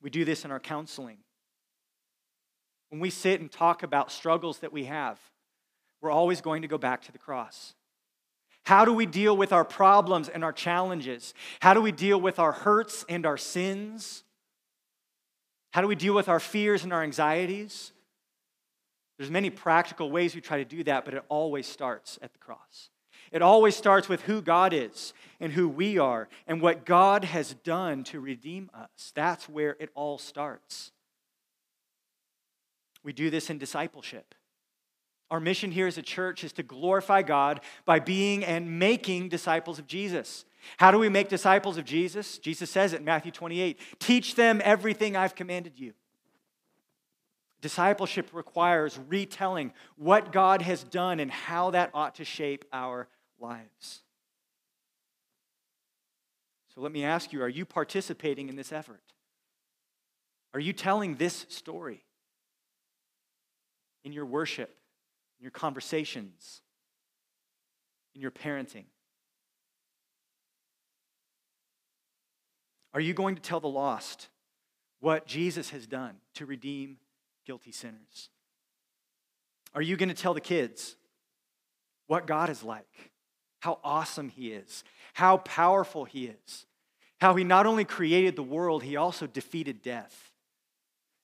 [0.01, 1.18] We do this in our counseling.
[2.89, 5.18] When we sit and talk about struggles that we have,
[6.02, 7.74] we're always going to go back to the cross.
[8.66, 11.34] How do we deal with our problems and our challenges?
[11.60, 14.24] How do we deal with our hurts and our sins?
[15.72, 17.91] How do we deal with our fears and our anxieties?
[19.18, 22.39] There's many practical ways we try to do that, but it always starts at the
[22.39, 22.89] cross.
[23.32, 27.54] It always starts with who God is and who we are and what God has
[27.54, 29.12] done to redeem us.
[29.16, 30.91] That's where it all starts.
[33.04, 34.36] We do this in discipleship.
[35.32, 39.79] Our mission here as a church is to glorify God by being and making disciples
[39.79, 40.43] of Jesus.
[40.75, 42.38] How do we make disciples of Jesus?
[42.38, 45.93] Jesus says it in Matthew 28 Teach them everything I've commanded you.
[47.61, 53.07] Discipleship requires retelling what God has done and how that ought to shape our
[53.39, 54.01] lives.
[56.75, 59.01] So let me ask you are you participating in this effort?
[60.53, 62.03] Are you telling this story
[64.03, 64.75] in your worship?
[65.42, 66.62] In your conversations,
[68.14, 68.86] in your parenting?
[72.94, 74.28] Are you going to tell the lost
[75.00, 76.98] what Jesus has done to redeem
[77.44, 78.30] guilty sinners?
[79.74, 80.96] Are you going to tell the kids
[82.06, 83.12] what God is like,
[83.62, 84.84] how awesome He is,
[85.16, 86.68] how powerful He is,
[87.20, 90.32] how He not only created the world, He also defeated death?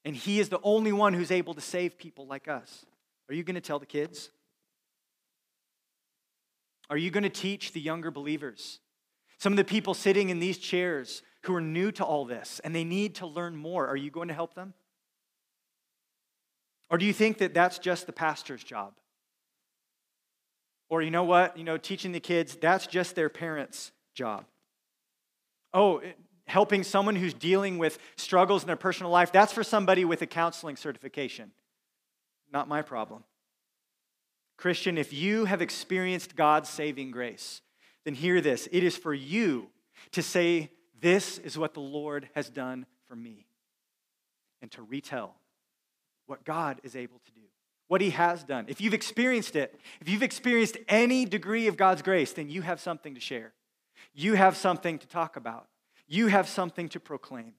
[0.03, 2.86] And He is the only one who's able to save people like us.
[3.29, 4.29] Are you going to tell the kids?
[6.89, 8.79] Are you going to teach the younger believers?
[9.37, 12.73] Some of the people sitting in these chairs who are new to all this and
[12.73, 14.73] they need to learn more, are you going to help them?
[16.89, 18.93] Or do you think that that's just the pastor's job?
[20.89, 21.57] Or you know what?
[21.57, 24.45] You know, teaching the kids, that's just their parents' job.
[25.73, 26.13] Oh, eh,
[26.45, 30.25] helping someone who's dealing with struggles in their personal life, that's for somebody with a
[30.25, 31.51] counseling certification.
[32.51, 33.23] Not my problem.
[34.57, 37.61] Christian, if you have experienced God's saving grace,
[38.05, 38.67] then hear this.
[38.71, 39.67] It is for you
[40.11, 43.45] to say, This is what the Lord has done for me,
[44.61, 45.35] and to retell
[46.25, 47.41] what God is able to do,
[47.87, 48.65] what He has done.
[48.67, 52.79] If you've experienced it, if you've experienced any degree of God's grace, then you have
[52.79, 53.53] something to share.
[54.13, 55.67] You have something to talk about.
[56.07, 57.53] You have something to proclaim.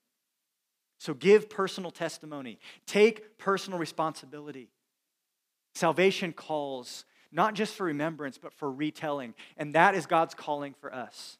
[0.98, 4.68] So give personal testimony, take personal responsibility.
[5.78, 9.32] Salvation calls not just for remembrance, but for retelling.
[9.56, 11.38] And that is God's calling for us.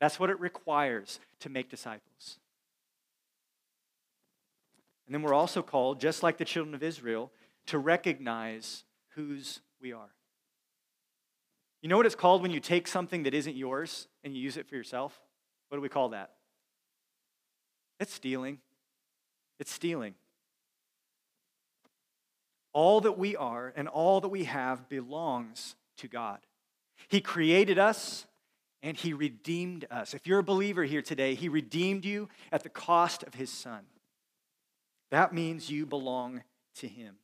[0.00, 2.40] That's what it requires to make disciples.
[5.06, 7.30] And then we're also called, just like the children of Israel,
[7.66, 8.82] to recognize
[9.14, 10.10] whose we are.
[11.80, 14.56] You know what it's called when you take something that isn't yours and you use
[14.56, 15.20] it for yourself?
[15.68, 16.32] What do we call that?
[18.00, 18.58] It's stealing.
[19.60, 20.14] It's stealing.
[22.78, 26.38] All that we are and all that we have belongs to God.
[27.08, 28.24] He created us
[28.84, 30.14] and He redeemed us.
[30.14, 33.80] If you're a believer here today, He redeemed you at the cost of His Son.
[35.10, 36.44] That means you belong
[36.76, 37.16] to Him.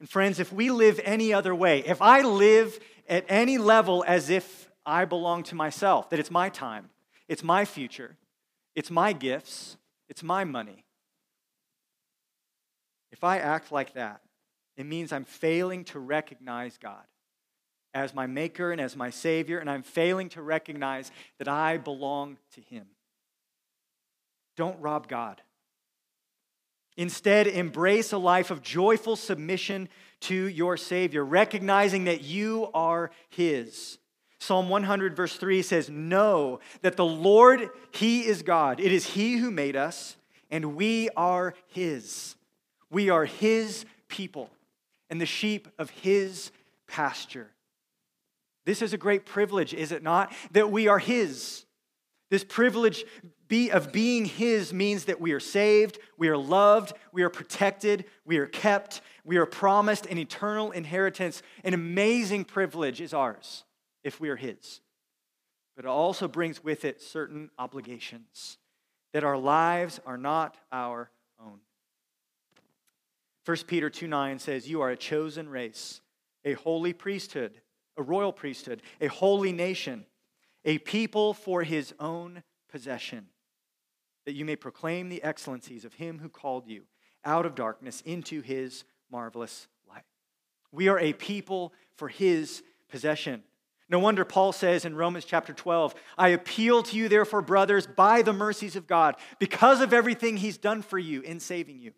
[0.00, 2.76] And friends, if we live any other way, if I live
[3.08, 6.90] at any level as if I belong to myself, that it's my time,
[7.28, 8.16] it's my future,
[8.74, 9.76] it's my gifts,
[10.08, 10.86] it's my money,
[13.12, 14.22] if I act like that,
[14.76, 17.04] it means I'm failing to recognize God
[17.94, 22.36] as my maker and as my savior, and I'm failing to recognize that I belong
[22.54, 22.86] to him.
[24.54, 25.40] Don't rob God.
[26.98, 29.88] Instead, embrace a life of joyful submission
[30.20, 33.98] to your Savior, recognizing that you are His.
[34.38, 38.80] Psalm 100, verse 3 says, Know that the Lord, He is God.
[38.80, 40.16] It is He who made us,
[40.50, 42.34] and we are His.
[42.90, 44.50] We are His people
[45.10, 46.50] and the sheep of His
[46.86, 47.50] pasture.
[48.64, 50.32] This is a great privilege, is it not?
[50.52, 51.64] That we are His.
[52.30, 53.04] This privilege
[53.48, 58.04] be, of being His means that we are saved, we are loved, we are protected,
[58.24, 61.42] we are kept, we are promised an eternal inheritance.
[61.62, 63.64] An amazing privilege is ours
[64.02, 64.80] if we are His.
[65.76, 68.58] But it also brings with it certain obligations
[69.12, 71.60] that our lives are not our own.
[73.46, 76.00] 1 Peter 2 9 says, You are a chosen race,
[76.44, 77.60] a holy priesthood,
[77.96, 80.04] a royal priesthood, a holy nation,
[80.64, 83.28] a people for his own possession,
[84.24, 86.82] that you may proclaim the excellencies of him who called you
[87.24, 88.82] out of darkness into his
[89.12, 90.04] marvelous light.
[90.72, 93.44] We are a people for his possession.
[93.88, 98.22] No wonder Paul says in Romans chapter 12, I appeal to you, therefore, brothers, by
[98.22, 101.92] the mercies of God, because of everything he's done for you in saving you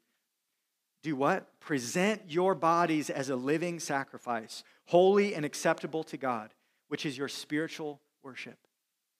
[1.08, 1.60] do what?
[1.60, 6.54] Present your bodies as a living sacrifice, holy and acceptable to God,
[6.88, 8.58] which is your spiritual worship.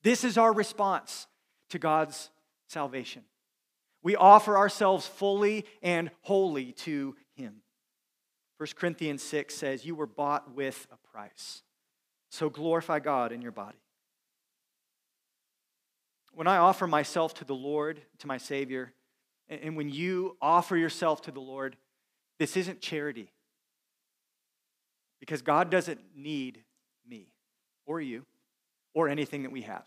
[0.03, 1.27] This is our response
[1.71, 2.31] to God's
[2.69, 3.23] salvation.
[4.03, 7.63] We offer ourselves fully and wholly to Him.
[8.59, 11.63] 1 Corinthians 6 says, You were bought with a price.
[12.31, 13.79] So glorify God in your body.
[16.35, 18.93] When I offer myself to the Lord, to my Savior,
[19.49, 21.77] and when you offer yourself to the Lord,
[22.39, 23.31] this isn't charity.
[25.21, 26.63] Because God doesn't need
[27.09, 27.29] me
[27.87, 28.25] or you
[28.95, 29.87] or anything that we have.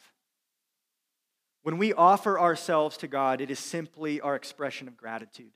[1.64, 5.51] When we offer ourselves to God, it is simply our expression of gratitude.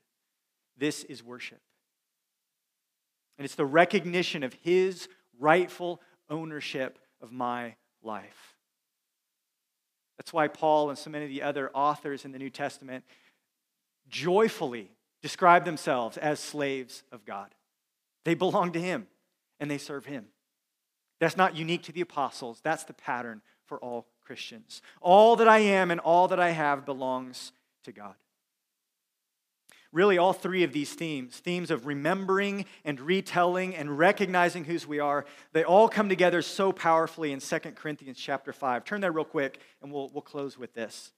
[0.78, 1.60] This is worship.
[3.38, 6.00] And it's the recognition of His rightful
[6.30, 8.54] ownership of my life.
[10.16, 13.04] That's why Paul and so many of the other authors in the New Testament
[14.08, 14.90] joyfully
[15.22, 17.54] describe themselves as slaves of God.
[18.24, 19.06] They belong to Him
[19.60, 20.26] and they serve Him.
[21.18, 24.82] That's not unique to the apostles, that's the pattern for all Christians.
[25.00, 27.52] All that I am and all that I have belongs
[27.84, 28.14] to God.
[29.92, 34.98] Really, all three of these themes themes of remembering and retelling and recognizing whose we
[34.98, 38.84] are they all come together so powerfully in 2 Corinthians chapter 5.
[38.84, 41.12] Turn there real quick and we'll, we'll close with this.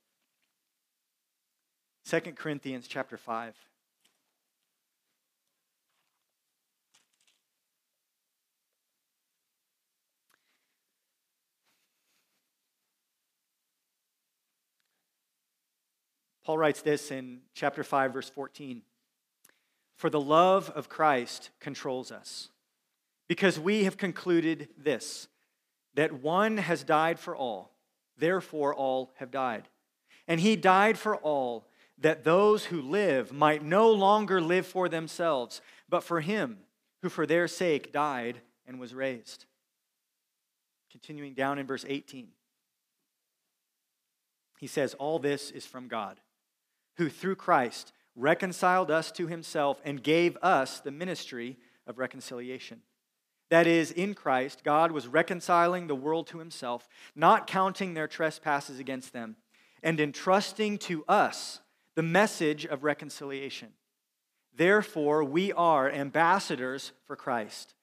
[2.09, 3.55] 2 Corinthians chapter 5.
[16.47, 18.81] Paul writes this in chapter 5, verse 14
[19.95, 22.49] For the love of Christ controls us,
[23.29, 25.29] because we have concluded this,
[25.93, 27.75] that one has died for all,
[28.17, 29.69] therefore all have died.
[30.27, 31.68] And he died for all,
[32.01, 36.59] that those who live might no longer live for themselves, but for him
[37.03, 39.47] who for their sake died and was raised.
[40.91, 42.29] Continuing down in verse 18,
[44.59, 46.21] he says, All this is from God
[46.99, 52.83] who through Christ reconciled us to himself and gave us the ministry of reconciliation.
[53.51, 58.79] That is, in Christ, God was reconciling the world to himself, not counting their trespasses
[58.79, 59.37] against them,
[59.83, 61.61] and entrusting to us
[61.99, 63.71] the message of reconciliation.
[64.55, 67.75] Therefore, we are ambassadors for Christ,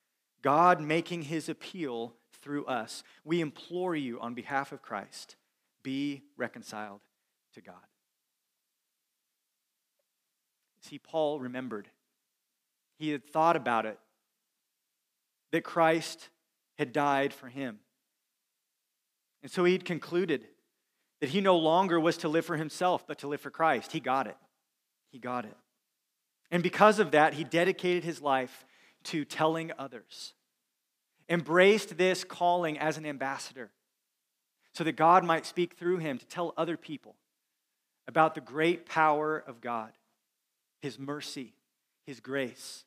[0.42, 3.04] God making his appeal through us.
[3.26, 5.36] We implore you on behalf of Christ
[5.84, 7.02] be reconciled
[7.56, 7.76] to God.
[10.80, 11.90] See, Paul remembered.
[12.98, 14.00] He had thought about it
[15.52, 16.30] that Christ
[16.78, 17.80] had died for him.
[19.44, 20.48] And so he'd concluded
[21.22, 23.92] that he no longer was to live for himself, but to live for Christ.
[23.92, 24.38] He got it.
[25.12, 25.56] He got it.
[26.52, 28.66] And because of that, he dedicated his life
[29.06, 30.34] to telling others,
[31.30, 33.72] embraced this calling as an ambassador
[34.74, 37.16] so that God might speak through him to tell other people
[38.08, 39.92] about the great power of God,
[40.82, 41.54] his mercy,
[42.06, 42.84] his grace.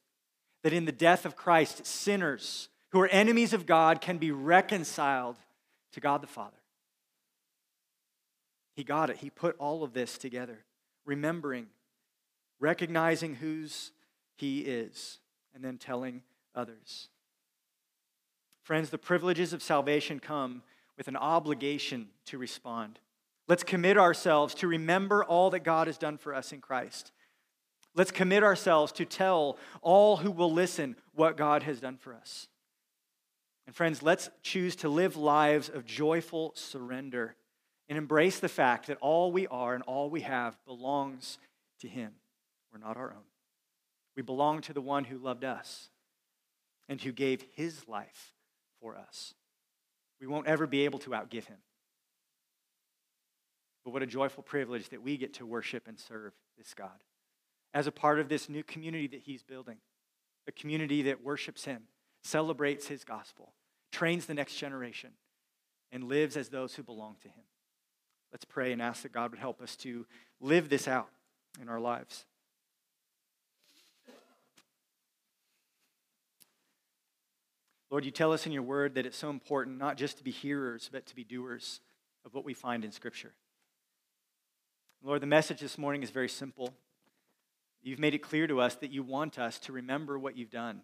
[0.63, 5.37] That in the death of Christ, sinners who are enemies of God can be reconciled
[5.93, 6.57] to God the Father.
[8.79, 9.17] He got it.
[9.17, 10.61] He put all of this together,
[11.05, 11.67] remembering,
[12.61, 13.91] recognizing whose
[14.37, 15.19] he is,
[15.53, 16.23] and then telling
[16.55, 17.09] others.
[18.63, 20.63] Friends, the privileges of salvation come
[20.97, 23.01] with an obligation to respond.
[23.49, 27.11] Let's commit ourselves to remember all that God has done for us in Christ.
[27.97, 32.47] Let's commit ourselves to tell all who will listen what God has done for us.
[33.67, 37.35] And friends, let's choose to live lives of joyful surrender
[37.89, 41.39] and embrace the fact that all we are and all we have belongs
[41.81, 42.13] to Him.
[42.73, 43.25] We're not our own.
[44.17, 45.89] We belong to the one who loved us
[46.89, 48.33] and who gave His life
[48.81, 49.35] for us.
[50.21, 51.59] We won't ever be able to outgive him.
[53.85, 57.03] But what a joyful privilege that we get to worship and serve this God
[57.73, 59.77] as a part of this new community that he's building,
[60.47, 61.83] a community that worships him,
[62.23, 63.53] celebrates his gospel,
[63.93, 65.11] trains the next generation,
[65.93, 67.45] and lives as those who belong to him.
[68.33, 70.07] Let's pray and ask that God would help us to
[70.41, 71.09] live this out
[71.61, 72.25] in our lives.
[77.91, 80.31] Lord, you tell us in your word that it's so important not just to be
[80.31, 81.81] hearers, but to be doers
[82.27, 83.33] of what we find in Scripture.
[85.03, 86.75] Lord, the message this morning is very simple.
[87.83, 90.83] You've made it clear to us that you want us to remember what you've done.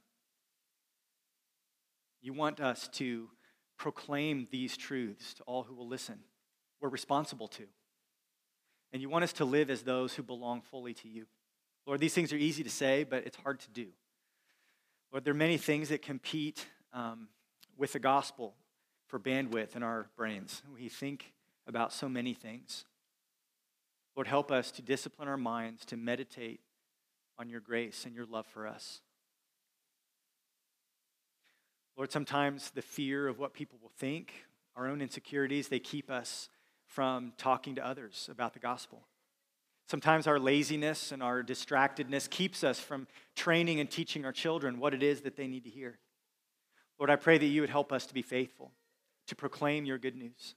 [2.22, 3.28] You want us to
[3.76, 6.20] proclaim these truths to all who will listen.
[6.84, 7.62] We're responsible to.
[8.92, 11.24] And you want us to live as those who belong fully to you.
[11.86, 13.86] Lord, these things are easy to say, but it's hard to do.
[15.10, 17.28] Lord, there are many things that compete um,
[17.78, 18.52] with the gospel
[19.06, 20.62] for bandwidth in our brains.
[20.74, 21.32] We think
[21.66, 22.84] about so many things.
[24.14, 26.60] Lord, help us to discipline our minds to meditate
[27.38, 29.00] on your grace and your love for us.
[31.96, 34.34] Lord, sometimes the fear of what people will think,
[34.76, 36.50] our own insecurities, they keep us
[36.94, 39.02] from talking to others about the gospel.
[39.88, 44.94] Sometimes our laziness and our distractedness keeps us from training and teaching our children what
[44.94, 45.98] it is that they need to hear.
[46.98, 48.70] Lord, I pray that you would help us to be faithful,
[49.26, 50.54] to proclaim your good news.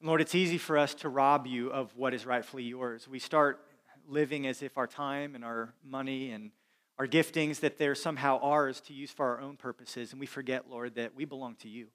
[0.00, 3.06] And Lord, it's easy for us to rob you of what is rightfully yours.
[3.06, 3.60] We start
[4.08, 6.50] living as if our time and our money and
[6.98, 10.70] our giftings that they're somehow ours to use for our own purposes and we forget
[10.70, 11.88] lord that we belong to you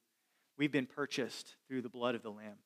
[0.58, 2.58] we've been purchased through the blood of the lamb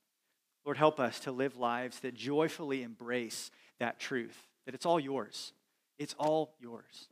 [0.67, 3.49] lord help us to live lives that joyfully embrace
[3.79, 4.37] that truth
[4.67, 5.53] that it's all yours
[5.97, 7.07] it's all yours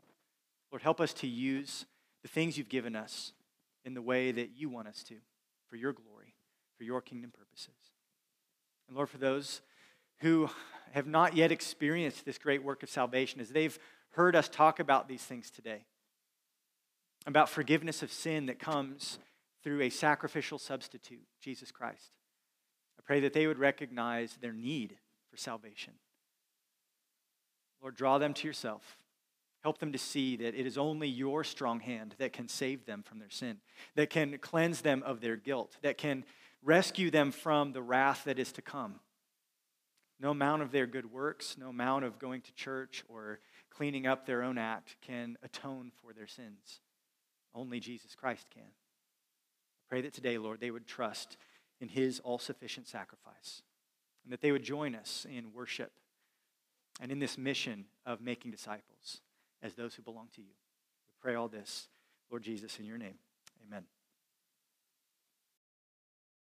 [0.71, 1.87] lord help us to use
[2.21, 3.33] the things you've given us
[3.85, 5.13] in the way that you want us to,
[5.69, 6.33] for your glory,
[6.75, 7.75] for your kingdom purposes.
[8.87, 9.61] And Lord, for those
[10.21, 10.49] who
[10.93, 13.77] have not yet experienced this great work of salvation, as they've
[14.11, 15.85] heard us talk about these things today,
[17.27, 19.19] about forgiveness of sin that comes
[19.63, 22.11] through a sacrificial substitute, Jesus Christ.
[23.05, 24.97] Pray that they would recognize their need
[25.29, 25.93] for salvation.
[27.81, 28.97] Lord, draw them to yourself.
[29.61, 33.03] Help them to see that it is only your strong hand that can save them
[33.03, 33.57] from their sin,
[33.95, 36.23] that can cleanse them of their guilt, that can
[36.63, 38.99] rescue them from the wrath that is to come.
[40.19, 43.39] No amount of their good works, no amount of going to church or
[43.69, 46.79] cleaning up their own act can atone for their sins.
[47.53, 48.63] Only Jesus Christ can.
[48.63, 51.37] I pray that today, Lord, they would trust
[51.79, 53.61] in his all sufficient sacrifice
[54.23, 55.91] and that they would join us in worship
[57.01, 59.21] and in this mission of making disciples
[59.61, 60.47] as those who belong to you.
[61.07, 61.87] We pray all this,
[62.29, 63.15] Lord Jesus, in your name.
[63.67, 63.85] Amen.